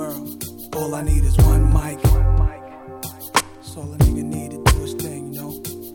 [0.00, 0.44] world.
[0.76, 2.00] All I need is one mic.
[2.02, 5.52] That's all a nigga need to do his thing, you know.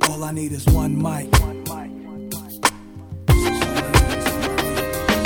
[0.09, 0.65] All I need is.
[0.83, 1.27] One mic.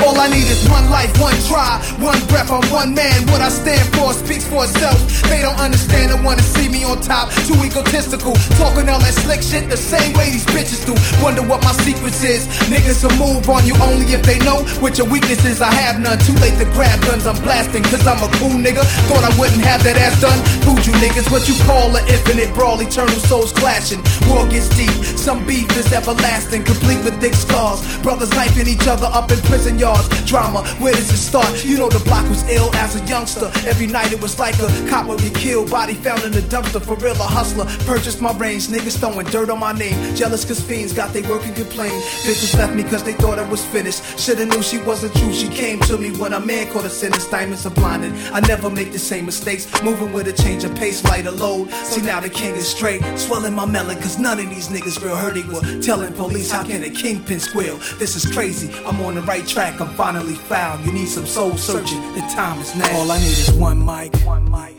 [0.05, 2.49] All I need is one life, one try, one breath.
[2.55, 3.19] I'm one man.
[3.31, 4.99] What I stand for speaks for itself.
[5.29, 7.33] They don't understand and wanna see me on top.
[7.43, 10.95] Too egotistical, talking all that slick shit the same way these bitches do.
[11.23, 12.47] Wonder what my secrets is.
[12.71, 15.61] Niggas will move on you only if they know what your weaknesses.
[15.61, 16.17] I have none.
[16.19, 17.25] Too late to grab guns.
[17.27, 18.83] I'm blasting cause I'm a cool nigga.
[19.09, 20.39] Thought I wouldn't have that ass done.
[20.63, 22.79] Food you niggas, what you call an infinite brawl.
[22.79, 24.01] Eternal souls clashing.
[24.29, 24.93] War gets deep.
[25.17, 27.81] Some beef is everlasting, complete with thick scars.
[27.99, 30.07] Brothers knifing each other up in prison yards.
[30.25, 31.65] Drama, where does it start?
[31.65, 33.51] You know the block was ill as a youngster.
[33.67, 36.81] Every night it was like a cop would be killed, body found in the dumpster.
[36.81, 37.65] For real, a hustler.
[37.85, 40.15] Purchased my range, niggas throwing dirt on my name.
[40.15, 41.91] Jealous cause fiends got they work and complain.
[42.25, 44.19] Bitches left me cause they thought I was finished.
[44.19, 45.33] Shoulda knew she wasn't true.
[45.33, 47.27] She came to me when a man caught a sentence.
[47.29, 48.13] Diamonds are blinded.
[48.31, 49.65] I never make the same mistakes.
[49.83, 51.71] Moving with a change of pace, lighter load.
[51.71, 53.01] See now the king is straight.
[53.17, 55.61] Swelling my melon cause none of these niggas real hurt equal.
[55.81, 57.77] Telling police how can a kingpin squeal?
[57.97, 58.69] This is crazy.
[58.85, 59.81] I'm on the right track.
[59.81, 60.85] I'm finally found.
[60.85, 62.01] You need some soul searching.
[62.13, 62.97] The time is now.
[62.97, 63.51] All I need is.
[63.53, 64.15] One mic.
[64.25, 64.78] One mic.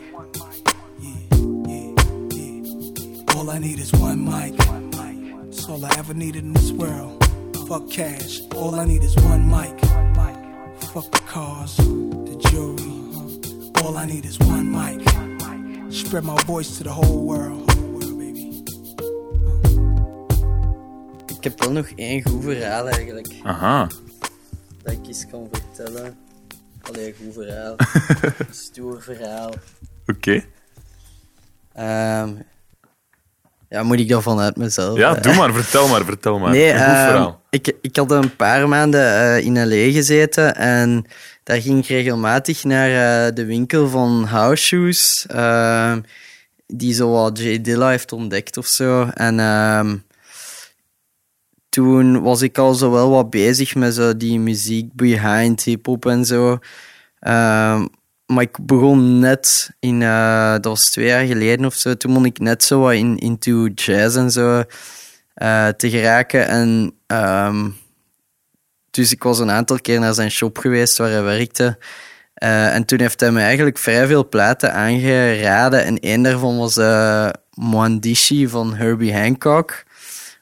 [3.41, 4.53] All I need is one mic.
[4.67, 5.49] One mic.
[5.49, 7.25] That's all I ever needed in this world.
[7.67, 8.39] Fuck cash.
[8.55, 9.81] All I need is one mic.
[9.81, 10.37] One mic.
[10.93, 13.81] Fuck the cars, the jewelry.
[13.83, 15.01] All I need is one mic.
[15.91, 17.67] Spread my voice to the whole world.
[21.27, 23.33] Ik heb wel nog één goed verhaal eigenlijk.
[23.43, 23.89] Aha.
[24.83, 26.17] Dat ik eens kan vertellen.
[26.81, 27.75] Allee, goed verhaal.
[28.65, 29.53] Stoer verhaal.
[30.05, 30.43] Oké.
[31.73, 32.33] Ehm,
[33.71, 34.97] ja, moet ik dat vanuit mezelf?
[34.97, 35.53] Ja, doe maar.
[35.53, 36.05] Vertel maar.
[36.05, 36.51] Vertel maar.
[36.51, 39.91] Nee, ehm, ik, ik had een paar maanden eh, in L.A.
[39.91, 41.05] gezeten en
[41.43, 46.01] daar ging ik regelmatig naar eh, de winkel van house shoes, ehm,
[46.67, 47.61] die zo wat J.
[47.61, 49.09] Dilla heeft ontdekt of zo.
[49.13, 49.97] En ehm,
[51.69, 56.25] toen was ik al zo wel wat bezig met zo die muziek behind hip-hop en
[56.25, 56.59] zo.
[58.31, 62.25] Maar ik begon net in, eh, dat was twee jaar geleden of zo, toen begon
[62.25, 64.63] ik net zo wat in, into jazz en zo
[65.33, 66.47] eh, te geraken.
[66.47, 67.69] En ehm,
[68.91, 71.77] dus ik was een aantal keer naar zijn shop geweest waar hij werkte.
[72.33, 75.83] Eh, en toen heeft hij me eigenlijk vrij veel platen aangeraden.
[75.83, 76.75] En één daarvan was
[77.55, 79.83] Mwandishi van Herbie Hancock.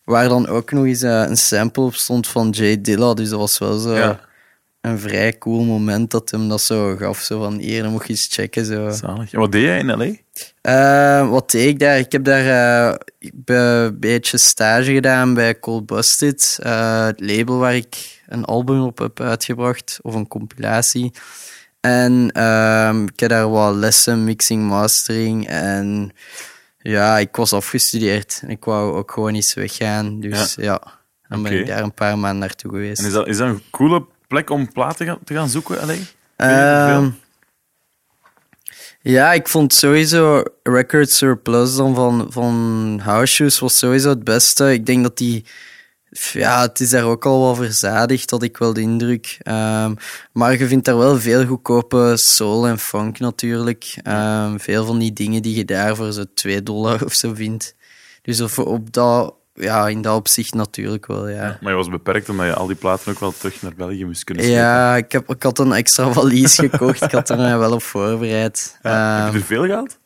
[0.03, 3.13] Waar dan ook nog eens een sample op stond van Jay Dilla.
[3.13, 4.28] Dus dat was wel zo Ja.
[4.81, 7.19] Een vrij cool moment dat hem dat zo gaf.
[7.19, 8.65] Zo van, hier, dan mocht je eens checken.
[8.65, 8.89] Zo.
[8.89, 9.33] Zalig.
[9.33, 10.11] En wat deed jij in L.A.?
[10.61, 11.97] Eh, wat deed ik daar?
[11.97, 16.59] Ik heb daar ik heb een beetje stage gedaan bij Cold Busted.
[16.61, 19.99] eh, het label waar ik een album op heb uitgebracht.
[20.01, 21.11] Of een compilatie.
[21.79, 25.47] En ehm, ik heb daar wat lessen, mixing, mastering.
[25.47, 26.11] En
[26.77, 28.39] ja, ik was afgestudeerd.
[28.43, 30.19] En ik wou ook gewoon eens weggaan.
[30.19, 30.81] Dus ja,
[31.27, 32.99] dan ben ik daar een paar maanden naartoe geweest.
[32.99, 35.85] En is dat, is dat een coole plek om platen te gaan, te gaan zoeken,
[35.85, 35.95] L.A.?
[36.35, 37.13] Ehm, veel?
[39.01, 44.73] ja, ik vond sowieso Record Surplus dan van, van House Shoes was sowieso het beste.
[44.73, 45.45] Ik denk dat die...
[46.31, 49.37] Ja, het is daar ook al wel verzadigd, had ik wel de indruk.
[49.41, 49.93] Ehm,
[50.31, 53.97] maar je vindt daar wel veel goedkope soul en funk natuurlijk.
[54.03, 57.75] Ehm, veel van die dingen die je daar voor zo 2 dollar of zo vindt.
[58.21, 61.57] Dus of op dat, ja, in dat opzicht natuurlijk wel, ja.
[61.61, 64.23] Maar je was beperkt omdat je al die platen ook wel terug naar België moest
[64.23, 64.61] kunnen slepen.
[64.61, 67.01] Ja, ik, heb, ik had een extra valies gekocht.
[67.01, 68.77] Ik had er mij wel op voorbereid.
[68.81, 69.97] Ja, Ehm, Heb je er veel gehad?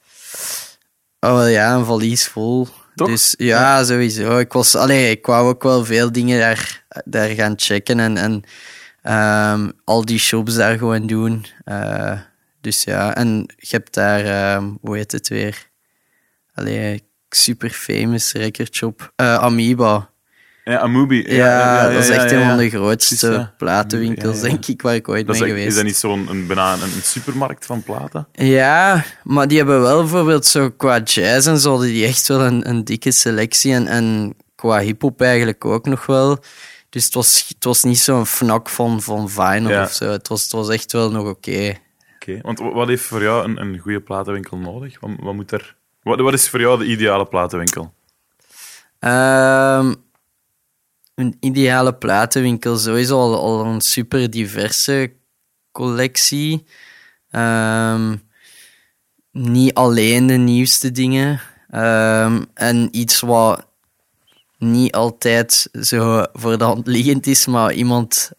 [1.19, 2.67] Oh wel, ja, een valies vol.
[2.95, 3.07] Toch?
[3.07, 4.37] Dus ja, sowieso.
[4.37, 8.43] Ik, was, allee, ik wou ook wel veel dingen daar, daar gaan checken en, en
[9.01, 11.45] ehm, al die shops daar gewoon doen.
[11.63, 12.19] Eh,
[12.61, 15.69] dus ja, en je hebt daar, ehm, hoe heet het weer?
[16.53, 19.11] Allee, super famous record shop.
[19.15, 20.11] Eh, Amoeba.
[20.65, 21.23] Ja, Amubi.
[21.36, 25.38] Ja, dat is echt een van de grootste platenwinkels, denk ik, waar ik ooit Dat
[25.39, 25.67] ben geweest.
[25.67, 28.27] is dat niet zo'n een, bijna een, een supermarkt van platen?
[28.31, 32.41] Ja, maar die hebben wel bijvoorbeeld zo qua jazz en zo, hadden die echt wel
[32.41, 33.73] een, een dikke selectie.
[33.73, 36.43] En, en qua hip-hop eigenlijk ook nog wel.
[36.89, 40.09] Dus het was, het was niet zo'n fnak van, van vinyl of zo.
[40.11, 41.73] Het was, het was echt wel nog oké.
[42.15, 44.99] Oké, want wa- wat heeft voor jou een, een goede platenwinkel nodig?
[44.99, 47.93] Wat, wat, moet er, wat, is voor jou de ideale platenwinkel?
[48.99, 49.93] Ehm,
[51.15, 55.13] een ideale platenwinkel, sowieso al, al een super diverse
[55.71, 56.65] collectie.
[57.29, 58.15] Ehm,
[59.31, 61.41] niet alleen de nieuwste dingen.
[61.69, 63.67] Ehm, en iets wat
[64.57, 68.31] niet altijd zo voor de hand liggend is, maar iemand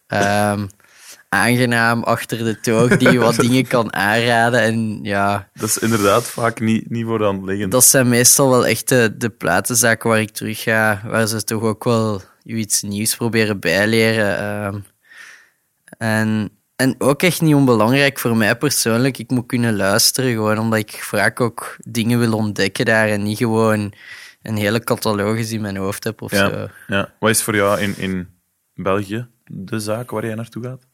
[1.34, 4.60] aangenaam achter de toog die wat dingen kan aanraden.
[4.60, 7.72] En ja, Dat is inderdaad vaak niet, niet voor de hand liggend.
[7.72, 11.62] dat zijn meestal wel echt de, de platenzaken waar ik terug ga, waar ze toch
[11.62, 14.38] ook wel je iets nieuws proberen bijleren.
[14.38, 14.78] ehm.
[15.98, 19.18] en, en ook echt niet onbelangrijk voor mij persoonlijk.
[19.18, 23.38] Ik moet kunnen luisteren, gewoon omdat ik vaak ook dingen wil ontdekken daar en niet
[23.38, 23.92] gewoon
[24.42, 26.48] een hele catalogus in mijn hoofd heb of zo.
[26.48, 27.12] ja, ja.
[27.18, 28.28] Wat is voor jou in, in
[28.74, 30.86] België de zaak waar jij naartoe gaat?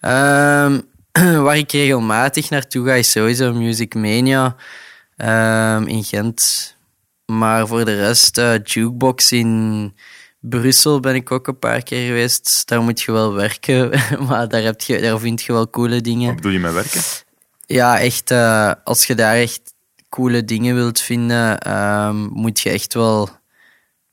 [0.00, 0.80] Ehm,
[1.44, 4.56] waar ik regelmatig naartoe ga is sowieso Music Mania
[5.16, 6.74] ehm, in Gent.
[7.26, 9.94] Maar voor de rest, eh, Jukebox in
[10.40, 12.62] Brussel ben ik ook een paar keer geweest.
[12.68, 13.90] Daar moet je wel werken,
[14.28, 16.26] maar daar, heb je, daar vind je wel coole dingen.
[16.26, 17.00] Wat bedoel je met werken?
[17.66, 19.74] Ja, echt, eh, als je daar echt
[20.08, 23.28] coole dingen wilt vinden, ehm, moet je echt wel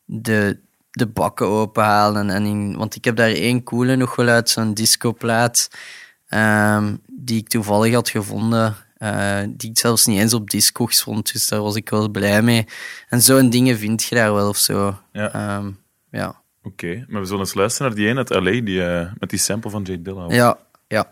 [0.05, 0.59] de,
[0.94, 2.30] de bakken openhalen.
[2.30, 5.70] En, en in, want ik heb daar één coole nog wel uit, zo'n discoplaat,
[6.28, 8.76] ehm, die ik toevallig had gevonden.
[8.98, 12.41] eh, die ik zelfs niet eens op Discogs vond, dus daar was ik wel blij
[12.41, 12.66] mee.
[13.10, 14.98] En zo'n dingen vind je daar wel of zo.
[15.12, 15.34] Ja.
[15.34, 15.72] Ehm,
[16.12, 16.41] ja.
[16.64, 19.39] Oké, maar we zullen eens luisteren naar die ene uit L.A., die, eh, met die
[19.39, 20.26] sample van Jay Dilla.
[20.30, 21.12] ja, ja.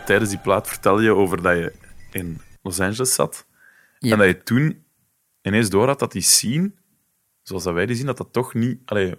[0.00, 1.72] Tijdens die plaat vertelde je over dat je
[2.10, 3.46] in Los Angeles zat.
[3.98, 4.12] Ja.
[4.12, 4.84] En dat je toen
[5.42, 6.72] ineens door had dat die scene,
[7.42, 8.80] zoals dat wij die zien, dat dat toch niet...
[8.84, 9.10] Allee,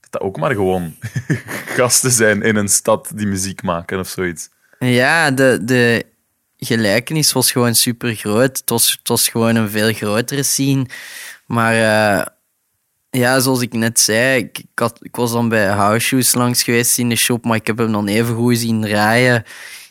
[0.00, 0.94] dat dat ook maar gewoon
[1.76, 4.50] gasten zijn in een stad die muziek maken of zoiets.
[4.78, 6.06] Ja, de, de
[6.56, 8.58] gelijkenis was gewoon super groot.
[8.58, 10.86] Het was, het was gewoon een veel grotere scene.
[11.46, 12.26] Maar eh,
[13.10, 14.62] ja, zoals ik net zei, ik,
[15.00, 17.92] ik, was dan bij House Shoes langs geweest in de shop, maar ik heb hem
[17.92, 19.44] dan even goed zien draaien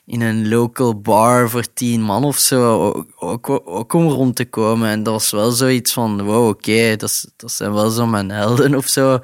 [0.07, 4.89] in een local bar voor tien man of zo, ook, om rond te komen.
[4.89, 8.76] En dat was wel zoiets van, wow, oké, dat, dat zijn wel zo mijn helden
[8.76, 9.20] of zo.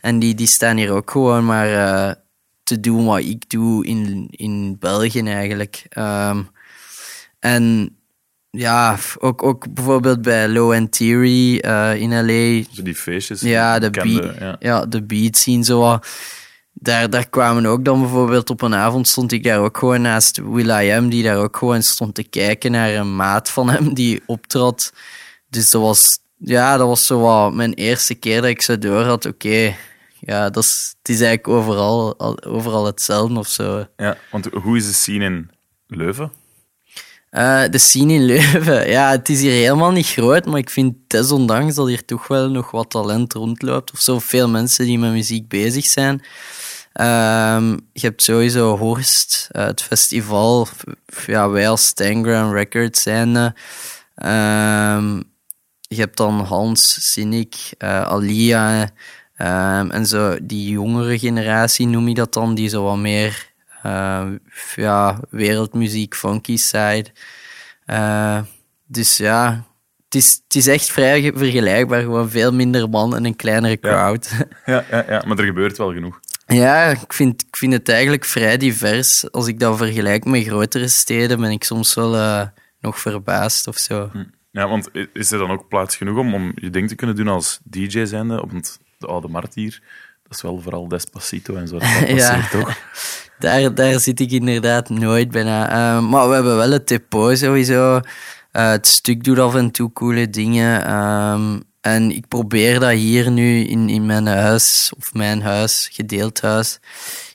[0.00, 2.14] En die, die staan hier ook gewoon maar eh,
[2.62, 5.86] te doen wat ik doe in, in België eigenlijk.
[5.88, 6.42] Ehm,
[7.38, 7.96] en
[8.50, 13.40] ja, ook, ook bijvoorbeeld bij Low End Theory eh, in LA, Zo die feestjes.
[13.40, 14.56] ja, de, bekende, beat, ja.
[14.58, 14.86] ja.
[14.86, 15.98] de beat scene zo.
[16.72, 20.36] Daar, daar kwamen ook dan bijvoorbeeld op een avond stond ik daar ook gewoon naast
[20.36, 24.92] Will.i.am, die daar ook gewoon stond te kijken naar een maat van hem die optrad.
[25.48, 29.02] Dus dat was, ja, dat was zo wat mijn eerste keer dat ik zo door
[29.02, 29.74] had, oké,
[30.20, 33.86] ja, dat is, het is eigenlijk overal, al- overal hetzelfde of zo.
[33.96, 35.50] Ja, want hoe is de scene in
[35.86, 36.32] Leuven?
[37.30, 40.94] Eh, de scene in Leuven, ja, het is hier helemaal niet groot, maar ik vind
[41.06, 43.92] desondanks dat hier toch wel nog wat talent rondloopt.
[43.92, 46.22] Of zo, veel mensen die met muziek bezig zijn.
[46.92, 50.68] Ehm, je hebt sowieso Horst, eh, het festival.
[51.26, 53.36] Ja, wij als Stangram Records zijn.
[53.36, 53.50] eh,
[54.14, 55.16] ehm,
[55.80, 58.90] je hebt dan Hans, Sinik, eh, Alia.
[59.36, 63.52] ehm, en zo die jongere generatie noem je dat dan, die zo wat meer
[64.74, 67.06] ja, wereldmuziek, funky side.
[67.84, 68.40] Eh,
[68.86, 69.64] dus ja,
[70.04, 72.00] het is, het is echt vrij ge- vergelijkbaar.
[72.00, 74.30] Gewoon veel minder man en een kleinere crowd.
[74.66, 76.20] Ja, ja, ja, maar er gebeurt wel genoeg.
[76.46, 79.30] Ja, ik vind, ik vind het eigenlijk vrij divers.
[79.32, 82.46] Als ik dat vergelijk met grotere steden, ben ik soms wel eh,
[82.80, 84.10] nog verbaasd of zo.
[84.50, 87.28] Ja, want is er dan ook plaats genoeg om, om je ding te kunnen doen
[87.28, 88.44] als DJ zijnde?
[88.50, 89.82] Want de oude markt hier,
[90.28, 91.78] dat is wel vooral Despacito en zo.
[91.78, 92.14] Dat Ja.
[92.14, 92.76] passeert toch?
[93.38, 95.68] Daar, daar zit ik inderdaad nooit bijna.
[95.70, 98.00] Eh, maar we hebben wel het depot sowieso.
[98.52, 100.84] Eh, het stuk doet af en toe coole dingen.
[100.86, 106.40] ehm, en ik probeer dat hier nu in, in mijn huis, of mijn huis, gedeeld
[106.40, 106.78] huis,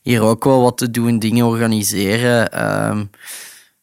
[0.01, 2.51] hier ook wel wat te doen, dingen organiseren.
[2.51, 3.05] ehm,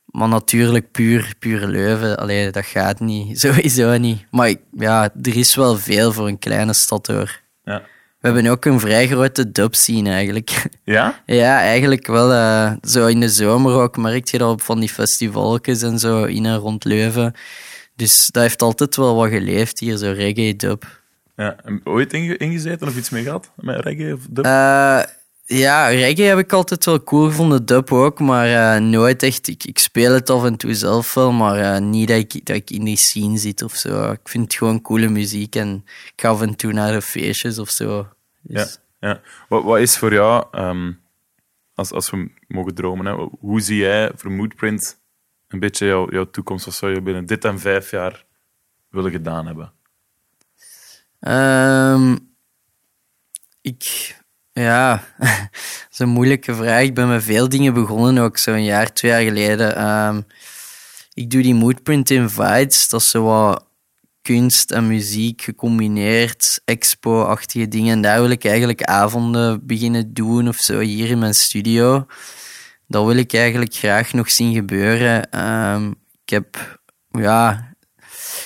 [0.05, 4.25] maar natuurlijk puur, puur Leuven, allee, dat gaat niet, sowieso niet.
[4.31, 7.41] Maar ik- ja, er is wel veel voor een kleine stad hoor.
[7.65, 7.83] Ja.
[8.21, 10.63] We hebben ook een vrij grote dub scene eigenlijk.
[10.85, 11.23] Ja?
[11.27, 12.33] Ja, eigenlijk wel.
[12.33, 16.25] eh, zo in de zomer ook merk je dat op van die festivalletjes en zo
[16.25, 17.35] in en rond Leuven.
[17.97, 21.01] Dus dat heeft altijd wel wat geleefd hier, zo reggae dub.
[21.37, 21.57] ja.
[21.65, 23.51] En Ooit inge- ingezeten of iets mee gehad?
[23.57, 24.45] Met reggae of dub?
[24.45, 25.01] Eh,
[25.59, 29.49] ja, reggae heb ik altijd wel cool gevonden, dub ook, maar eh, nooit echt.
[29.49, 32.57] Ik, ik speel het af en toe zelf wel, maar eh, niet dat ik, dat
[32.57, 34.11] ik in die scene zit of zo.
[34.11, 37.59] Ik vind het gewoon coole muziek en ik ga af en toe naar de feestjes
[37.59, 38.09] of zo.
[38.43, 38.63] ja.
[38.63, 39.21] Dus, ja.
[39.49, 40.93] Wat, wat is voor jou, ehm,
[41.75, 45.01] als, als we mogen dromen, hè, hoe zie jij voor Moodprint
[45.49, 46.65] een beetje jouw, jouw toekomst?
[46.65, 48.25] Wat zou je binnen dit en vijf jaar
[48.91, 49.73] willen gedaan hebben?
[51.21, 52.17] Ehm,
[53.61, 54.17] ik,
[54.53, 56.83] ja, dat is een moeilijke vraag.
[56.83, 59.77] Ik ben met veel dingen begonnen, ook zo'n jaar, twee jaar geleden.
[59.77, 60.21] Ehm,
[61.15, 63.69] ik doe die Moodprint Invites, dat is zo wat
[64.23, 67.93] kunst en muziek gecombineerd, expo-achtige dingen.
[67.93, 72.07] En daar wil ik eigenlijk avonden beginnen doen of zo, hier in mijn studio.
[72.87, 75.31] Dat wil ik eigenlijk graag nog zien gebeuren.
[75.31, 75.91] Ehm,
[76.25, 76.81] ik heb,
[77.11, 77.75] ja,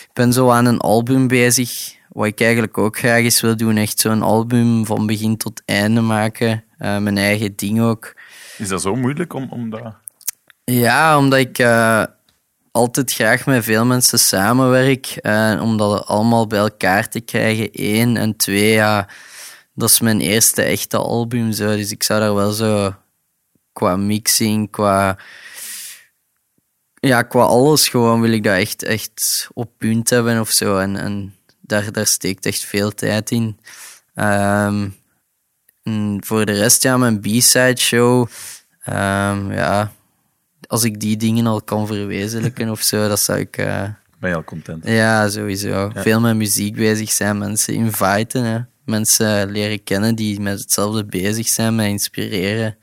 [0.03, 1.97] ik ben zo aan een album bezig.
[2.15, 3.77] Wat ik eigenlijk ook graag eens wil doen.
[3.77, 6.65] Echt zo'n album van begin tot einde maken.
[6.79, 8.15] Eh, mijn eigen ding ook.
[8.59, 9.95] Is dat zo moeilijk om, om dat...
[10.65, 12.05] Ja, omdat ik eh,
[12.71, 15.07] altijd graag met veel mensen samenwerk.
[15.07, 17.69] eh, om dat allemaal bij elkaar te krijgen.
[17.73, 18.17] Eén.
[18.17, 19.09] En twee, ja,
[19.75, 21.53] dat is mijn eerste echte album.
[21.53, 21.77] Zo.
[21.77, 22.95] Dus ik zou daar wel zo
[23.73, 25.19] qua mixing, qua
[26.95, 30.79] ja, qua alles gewoon wil ik dat echt, echt op punt hebben of zo.
[30.79, 31.35] En, en
[31.67, 33.59] daar, daar steekt echt veel tijd in.
[34.15, 34.89] Ehm,
[35.83, 38.29] en voor de rest, ja, mijn B-side show.
[38.83, 39.93] ehm, ja,
[40.67, 43.57] als ik die dingen al kan verwezenlijken of zo, dat zou ik.
[43.57, 43.83] eh,
[44.19, 44.87] Ben je al content?
[44.89, 45.91] ja, sowieso.
[45.95, 48.45] Veel met muziek bezig zijn, mensen inviten.
[48.45, 48.59] Hè.
[48.85, 52.77] Mensen leren kennen die met hetzelfde bezig zijn, mij inspireren.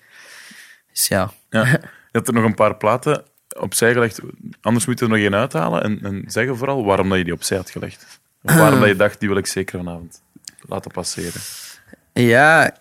[0.91, 1.31] Dus ja.
[1.49, 1.65] Ja.
[2.11, 3.23] Je hebt er nog een paar platen
[3.59, 4.19] opzij gelegd.
[4.61, 5.83] Anders moeten we er nog één uithalen.
[5.83, 8.19] En, en zeggen vooral waarom dat je die opzij had gelegd.
[8.41, 10.21] Waarom dat je dacht, die wil ik zeker vanavond
[10.61, 11.41] laten passeren.
[12.13, 12.75] Ja,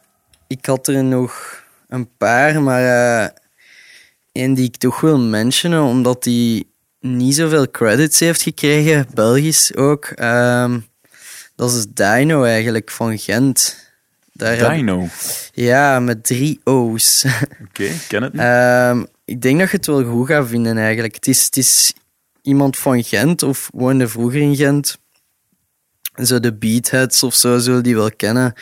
[0.46, 2.82] ik had er nog een paar, maar
[3.24, 3.28] eh
[4.32, 10.04] één die ik toch wil mentionen, omdat die niet zoveel credits heeft gekregen, Belgisch ook.
[10.04, 10.80] Ehm,
[11.56, 13.88] dat is Dino eigenlijk, van Gent.
[14.32, 15.08] Daar heb- Dino.
[15.52, 17.24] ja, met drie O's.
[17.68, 18.42] Oké, ken het niet.
[18.42, 21.14] Ehm, ik denk dat je het wel goed gaat vinden eigenlijk.
[21.14, 21.92] Het is, het is
[22.42, 24.98] iemand van Gent of woonde vroeger in Gent.
[26.24, 28.54] Zo de Beatheads of zo zullen die wel kennen.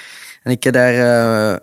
[0.42, 1.56] En ik heb daar, eh,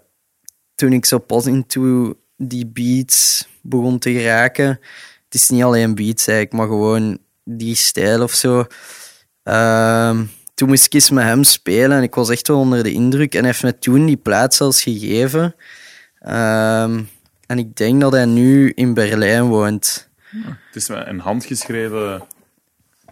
[0.76, 4.68] toen ik zo pas into die beats begon te geraken.
[5.26, 8.66] Het is niet alleen beats eigenlijk, maar gewoon die stijl of zo.
[9.44, 10.24] Ehm,
[10.54, 13.34] toen moest ik eens met hem spelen en ik was echt wel onder de indruk.
[13.34, 15.56] En hij heeft me toen die plaat zelfs gegeven.
[16.20, 17.04] Ehm,
[17.46, 20.10] en ik denk dat hij nu in Berlijn woont.
[20.44, 22.24] Het is een handgeschreven...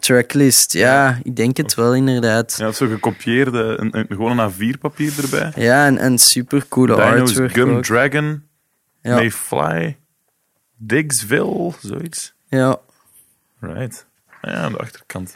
[0.04, 2.56] Tracklist, ja, ik denk het wel inderdaad.
[2.58, 5.51] Ja, zo gekopieerde, een, een, gewoon een A4-papier erbij.
[5.56, 7.51] Ja, en, en super coole Dino's artwork.
[7.51, 7.84] Gum ook.
[7.84, 8.43] Dragon,
[9.01, 9.16] Ja.
[9.16, 9.97] Mayfly,
[10.78, 12.34] Diggsville, zoiets.
[12.47, 12.78] Ja,
[13.60, 14.06] Right.
[14.41, 15.34] Ja, aan de achterkant.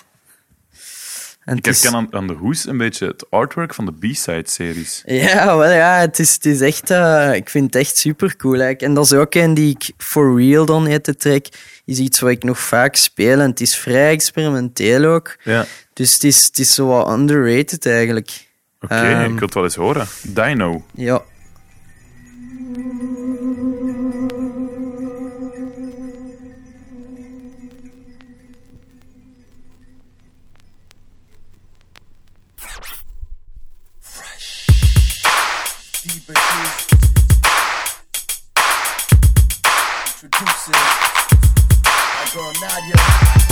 [1.44, 5.02] en Ik herken aan, aan de hoes een beetje het artwork van de B-side-series.
[5.06, 8.54] Ja, wel ja, het is, het is echt, eh, ik vind het echt super cool.
[8.54, 8.82] eigenlijk.
[8.82, 11.46] En dat is ook een die ik for real dan heet de track.
[11.88, 15.36] Is iets wat ik nog vaak speel en het is vrij experimenteel ook.
[15.44, 15.66] Ja.
[15.94, 18.48] Dus het is, het is zo wat underrated eigenlijk.
[18.82, 19.24] Oké, Ehm.
[19.24, 20.08] ik wil het wel eens horen.
[20.24, 20.86] Dino.
[20.94, 21.22] Ja.
[40.24, 41.17] Introducing
[42.34, 43.47] girl, now you're.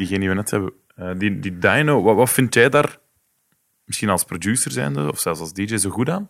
[0.00, 0.72] Diegene die we net hebben.
[0.96, 2.98] Eh, die, die Dino, wat, vind jij daar,
[3.84, 6.28] misschien als producer zijnde, of zelfs als DJ, zo goed aan?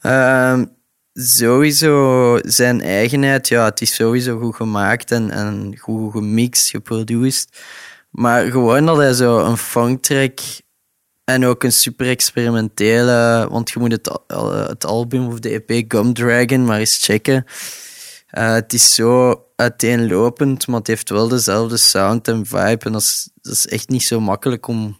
[0.00, 0.64] Ehm,
[1.12, 7.62] sowieso zijn eigenheid, ja, het is sowieso goed gemaakt en, en goed gemixt, geproduced.
[8.10, 10.38] Maar gewoon dat hij zo een funktrack
[11.24, 15.84] en ook een super experimentele, want je moet het, al- het album of de EP
[15.92, 17.44] Gum Dragon maar eens checken.
[18.26, 22.84] Eh, het is zo uiteenlopend, maar het heeft wel dezelfde sound en vibe.
[22.84, 24.96] En dat is, dat is echt niet zo makkelijk om,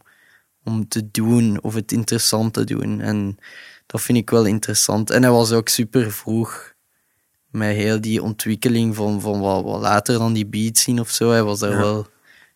[0.64, 3.00] om te doen of het interessant te doen.
[3.00, 3.38] En
[3.86, 5.10] dat vind ik wel interessant.
[5.10, 6.74] En hij was ook super vroeg
[7.50, 11.30] met heel die ontwikkeling van, van wat, wat later dan die beats zien of zo.
[11.30, 12.06] Hij was daar wel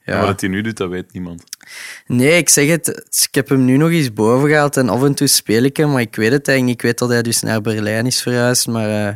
[0.05, 0.21] ja.
[0.21, 1.45] wat het hij nu doet, dat weet niemand.
[2.07, 2.89] Nee, ik zeg het.
[3.29, 5.91] Ik heb hem nu nog eens boven gehaald en af en toe speel ik hem,
[5.91, 6.79] maar ik weet het eigenlijk.
[6.79, 9.15] Ik weet dat hij dus naar Berlijn is verhuisd, maar eh,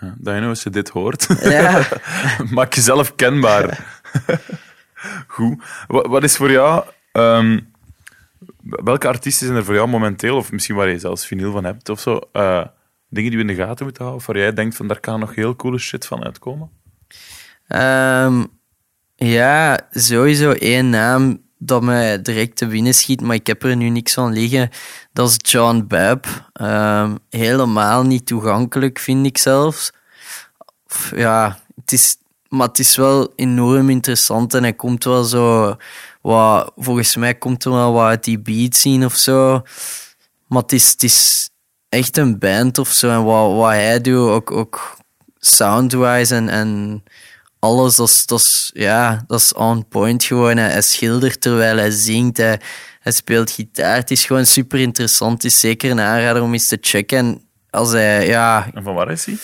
[0.00, 1.86] Dino, als je dit hoort, ja.
[2.50, 4.00] maak jezelf kenbaar.
[5.26, 5.64] Goed.
[5.86, 6.84] Wat, wat is voor jou...
[7.12, 7.60] ehm,
[8.62, 11.88] welke artiesten zijn er voor jou momenteel, of misschien waar je zelfs vinyl van hebt,
[11.88, 12.64] of zo, eh,
[13.08, 15.20] dingen die we in de gaten moeten houden, of waar jij denkt van daar kan
[15.20, 16.70] nog heel coole shit van uitkomen?
[17.68, 18.44] Ehm,
[19.14, 23.88] ja, sowieso één naam dat mij direct te binnen schiet, maar ik heb er nu
[23.88, 24.70] niks van liggen.
[25.12, 26.26] Dat is John Babb.
[26.52, 29.92] Ehm, helemaal niet toegankelijk, vind ik zelfs.
[31.14, 32.16] Ja, het is,
[32.48, 35.76] maar het is wel enorm interessant en hij komt wel zo...
[36.20, 39.62] Wat, volgens mij komt er wel wat uit die beat zien of zo.
[40.48, 41.50] Maar het is, het is
[41.88, 43.10] echt een band of zo.
[43.10, 44.96] En wat, wat hij doet, ook, ook
[45.38, 47.02] soundwise en, en
[47.64, 50.56] alles, dat is, dat is, ja, dat is on point gewoon.
[50.56, 52.60] Hij, schildert terwijl hij zingt, hij,
[53.00, 53.96] hij speelt gitaar.
[53.96, 55.42] Het is gewoon super interessant.
[55.42, 57.18] Het is zeker een aanrader om eens te checken.
[57.18, 59.36] En als hij, ja, En van waar is hij?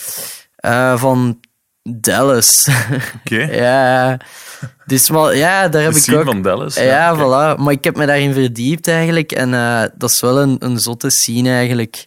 [0.55, 1.39] eh, van
[1.83, 2.67] Dallas.
[3.25, 3.35] Oké.
[3.65, 4.17] ja,
[4.85, 6.25] dus maar, ja, daar heb De ik ook...
[6.25, 6.75] van Dallas.
[6.75, 7.59] Ja, voilà.
[7.59, 9.31] Maar ik heb me daarin verdiept eigenlijk.
[9.31, 12.05] En eh, dat is wel een, een zotte scene eigenlijk.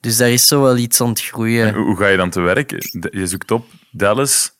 [0.00, 1.74] Dus daar is zo wel iets aan het groeien.
[1.74, 2.70] Hoe, hoe ga je dan te werk?
[3.10, 4.50] Je zoekt op Dallas,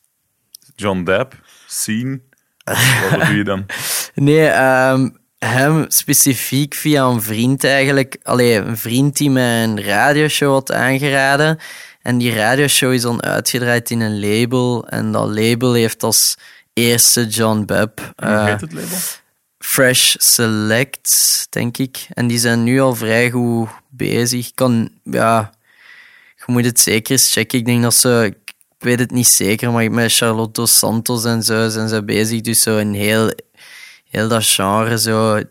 [0.81, 1.35] John Depp,
[1.66, 2.20] Scene.
[2.64, 3.66] Wat, doe je dan?
[4.14, 5.09] Nee, ehm,
[5.39, 8.16] hem specifiek via een vriend eigenlijk.
[8.22, 11.59] Allee, een vriend die mij een radioshow had aangeraden.
[12.03, 14.89] En die radioshow is dan uitgedraaid in een label.
[14.89, 16.37] En dat label heeft als
[16.72, 17.99] eerste John Bebb.
[17.99, 18.99] Hoe eh, heet het label?
[19.59, 22.07] Fresh Select, denk ik.
[22.14, 24.47] En die zijn nu al vrij goed bezig.
[24.49, 25.53] Ik Kan, ja,
[26.37, 27.59] je moet het zeker eens checken.
[27.59, 28.35] Ik denk dat ze,
[28.83, 32.41] weet het niet zeker, maar met Charlotte Dos Santos en zo zijn ze bezig.
[32.41, 33.33] Dus zo een heel,
[34.11, 35.43] heel dat genre, zo,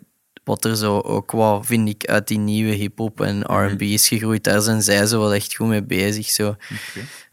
[0.43, 4.43] wat er zo ook wat, vind ik, uit die nieuwe hip-hop en RB is gegroeid,
[4.43, 6.27] daar zijn zij zo wel echt goed mee bezig.
[6.27, 6.55] Zo.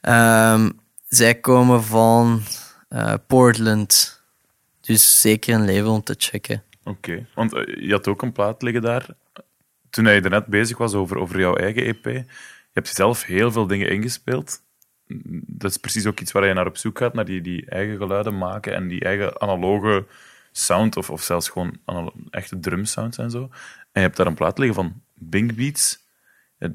[0.00, 0.70] Ehm,
[1.08, 2.42] zij komen van
[2.88, 4.20] eh, Portland.
[4.80, 6.62] Dus zeker een label om te checken.
[6.84, 9.06] Oké, want eh, je had ook een plaat liggen daar.
[9.90, 12.04] Toen hij er net bezig was over, over jouw eigen EP.
[12.04, 12.24] Je
[12.72, 14.62] hebt zelf heel veel dingen ingespeeld.
[15.46, 17.96] Dat is precies ook iets waar je naar op zoek gaat, naar die, die eigen
[17.96, 20.04] geluiden maken en die eigen analoge
[20.52, 21.78] sound, of, of zelfs gewoon
[22.30, 23.40] echte drumsounds en zo.
[23.40, 23.48] En
[23.92, 25.98] je hebt daar een plaat liggen van Bing Beats.
[26.58, 26.70] Dat,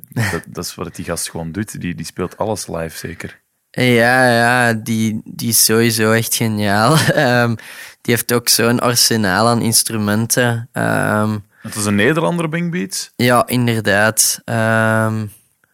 [0.48, 1.82] dat is wat die gast gewoon doet.
[1.82, 3.40] Die, die speelt alles live, zeker.
[3.72, 6.98] Ja, ja, die, die is sowieso echt geniaal.
[7.14, 7.56] Ehm,
[8.02, 10.70] die heeft ook zo'n arsenaal aan instrumenten.
[10.72, 13.12] Ehm, Het is een Nederlander, Bing Beats.
[13.16, 14.42] ja, inderdaad.
[14.46, 15.26] Ehm,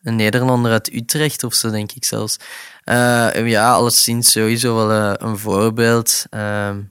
[0.07, 2.37] een Nederlander uit Utrecht of zo, denk ik zelfs.
[2.83, 6.25] Eh, ja, alleszins sowieso wel eh, een voorbeeld.
[6.29, 6.81] Ehm,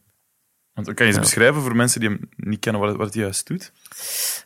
[0.75, 3.47] Want, kan je eens beschrijven voor mensen die hem niet kennen wat, wat hij juist
[3.47, 3.73] doet?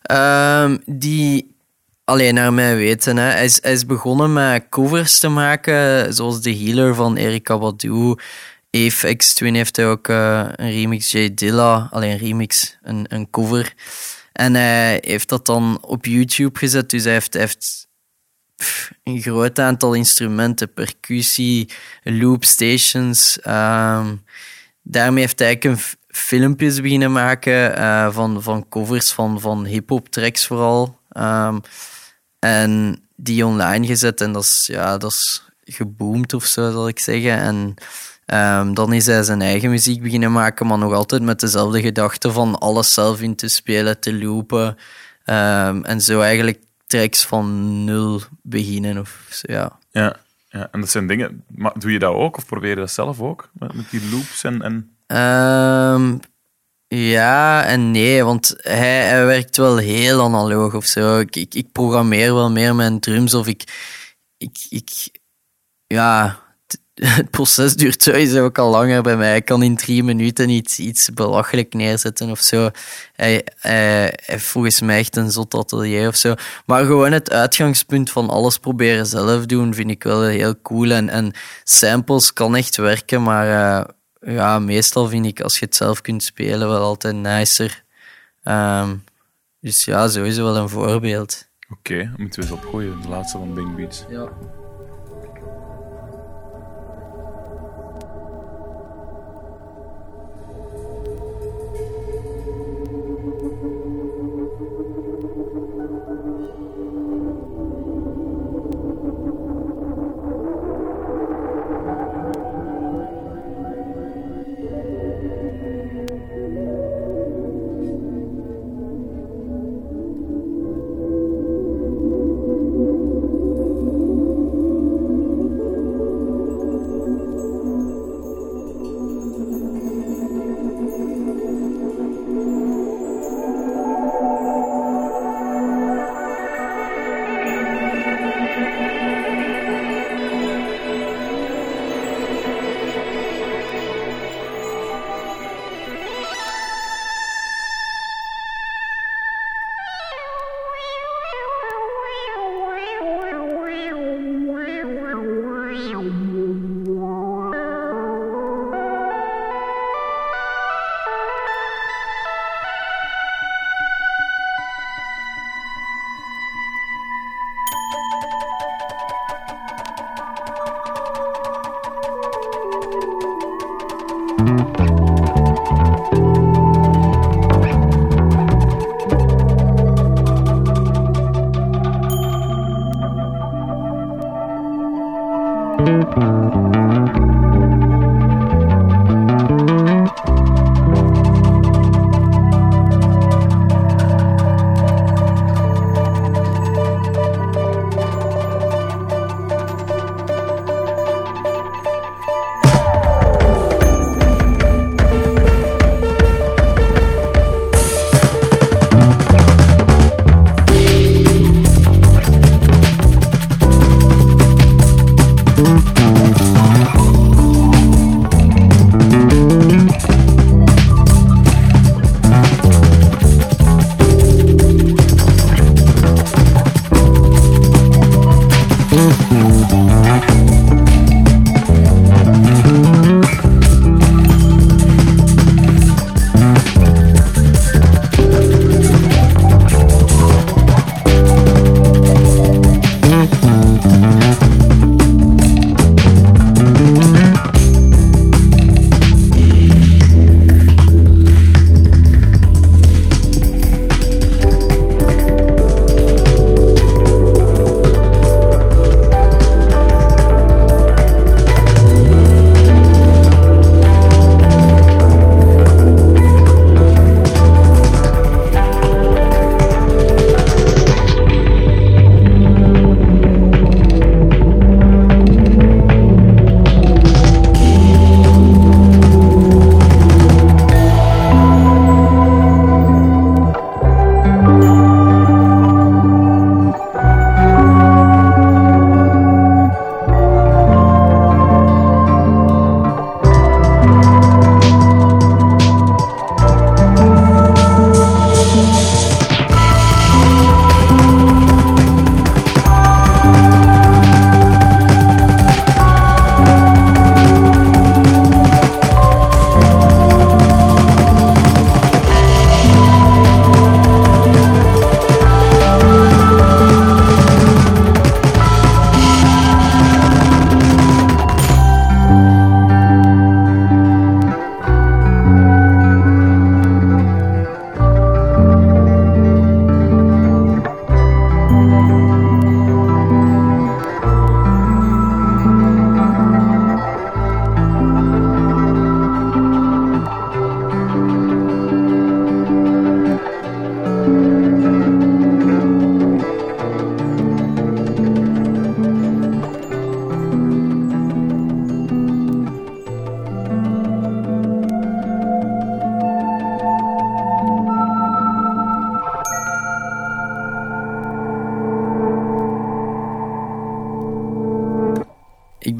[0.02, 1.56] Ehm, die,
[2.04, 6.40] alleen naar mijn weten, hè, hij, is, hij is begonnen met covers te maken, zoals
[6.40, 8.14] The Healer van Erika Badu.
[8.70, 13.30] Apex Twin heeft hij ook eh, een remix, J Dilla, alleen een remix, een, een
[13.30, 13.74] cover.
[14.32, 17.88] En hij heeft dat dan op YouTube gezet, dus hij heeft, hij heeft
[19.04, 21.68] een groot aantal instrumenten, percussie,
[22.02, 23.40] loopstations.
[23.40, 24.06] ehm
[24.82, 30.46] daarmee heeft hij een filmpjes beginnen maken eh, van, van covers van, van hip-hop tracks
[30.46, 30.98] vooral.
[31.08, 31.58] Ehm,
[32.38, 36.98] en die online gezet en dat is, ja, dat is geboomd of zo, zal ik
[36.98, 37.38] zeggen.
[37.38, 37.74] En
[38.26, 42.32] ehm, dan is hij zijn eigen muziek beginnen maken, maar nog altijd met dezelfde gedachte
[42.32, 44.76] van alles zelf in te spelen, te loopen.
[45.82, 46.58] En zo eigenlijk
[46.90, 48.98] tracks van nul beginnen.
[48.98, 49.78] Of, zo, ja.
[49.90, 50.16] Ja,
[50.48, 51.44] ja, en dat zijn dingen...
[51.48, 53.50] Maar doe je dat ook, of probeer je dat zelf ook?
[53.52, 54.62] Met, met die loops en...
[54.62, 54.96] en...
[55.06, 56.16] Ehm,
[56.88, 61.18] ja en nee, want hij, hij werkt wel heel analoog of zo.
[61.18, 63.64] Ik, ik, ik programmeer wel meer mijn drums of ik.
[64.36, 65.10] ik, ik
[65.86, 66.40] ja,
[67.00, 69.36] het proces duurt sowieso ook al langer bij mij.
[69.36, 72.70] Ik kan in drie minuten iets, iets belachelijk neerzetten of zo.
[73.12, 76.34] Hij, hij, volgens mij echt een zot atelier of zo.
[76.66, 80.90] Maar gewoon het uitgangspunt van alles proberen zelf doen vind ik wel heel cool.
[80.90, 81.32] En, en
[81.64, 86.22] samples kan echt werken, maar eh, ja, meestal vind ik als je het zelf kunt
[86.22, 87.84] spelen wel altijd nicer.
[88.42, 88.96] Ehm,
[89.60, 91.48] dus ja, sowieso wel een voorbeeld.
[91.70, 93.02] Oké, moeten we eens opgooien.
[93.02, 94.04] De laatste van Bing Beats.
[94.08, 94.28] Ja.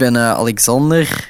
[0.01, 1.29] Ben eh, Alexander,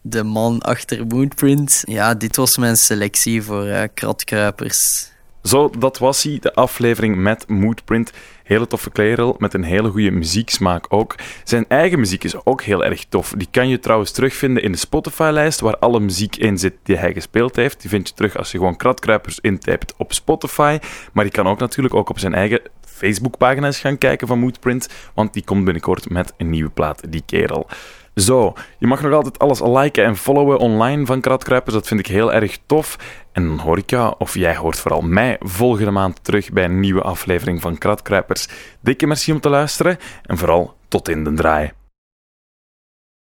[0.00, 1.82] de man achter Moonprint.
[1.86, 5.10] Ja, dit was mijn selectie voor eh, kratkruipers.
[5.42, 8.12] Zo, dat was hij, de aflevering met Moodprint.
[8.42, 11.14] Hele toffe kerel, met een hele goede muzieksmaak ook.
[11.44, 13.34] Zijn eigen muziek is ook heel erg tof.
[13.36, 17.12] Die kan je trouwens terugvinden in de Spotify-lijst, waar alle muziek in zit die hij
[17.12, 17.80] gespeeld heeft.
[17.80, 20.78] Die vind je terug als je gewoon Kratkruipers intypt op Spotify.
[21.12, 25.32] Maar je kan ook natuurlijk ook op zijn eigen Facebookpagina's gaan kijken van Moodprint, want
[25.32, 27.66] die komt binnenkort met een nieuwe plaat, die kerel.
[28.14, 31.74] Zo, je mag nog altijd alles liken en followen online van Kratkruipers.
[31.74, 32.98] Dat vind ik heel erg tof.
[33.32, 36.80] En dan hoor ik jou, of jij hoort vooral mij, volgende maand terug bij een
[36.80, 38.48] nieuwe aflevering van Kratkruipers.
[38.80, 41.72] Dikke merci om te luisteren en vooral tot in de draai.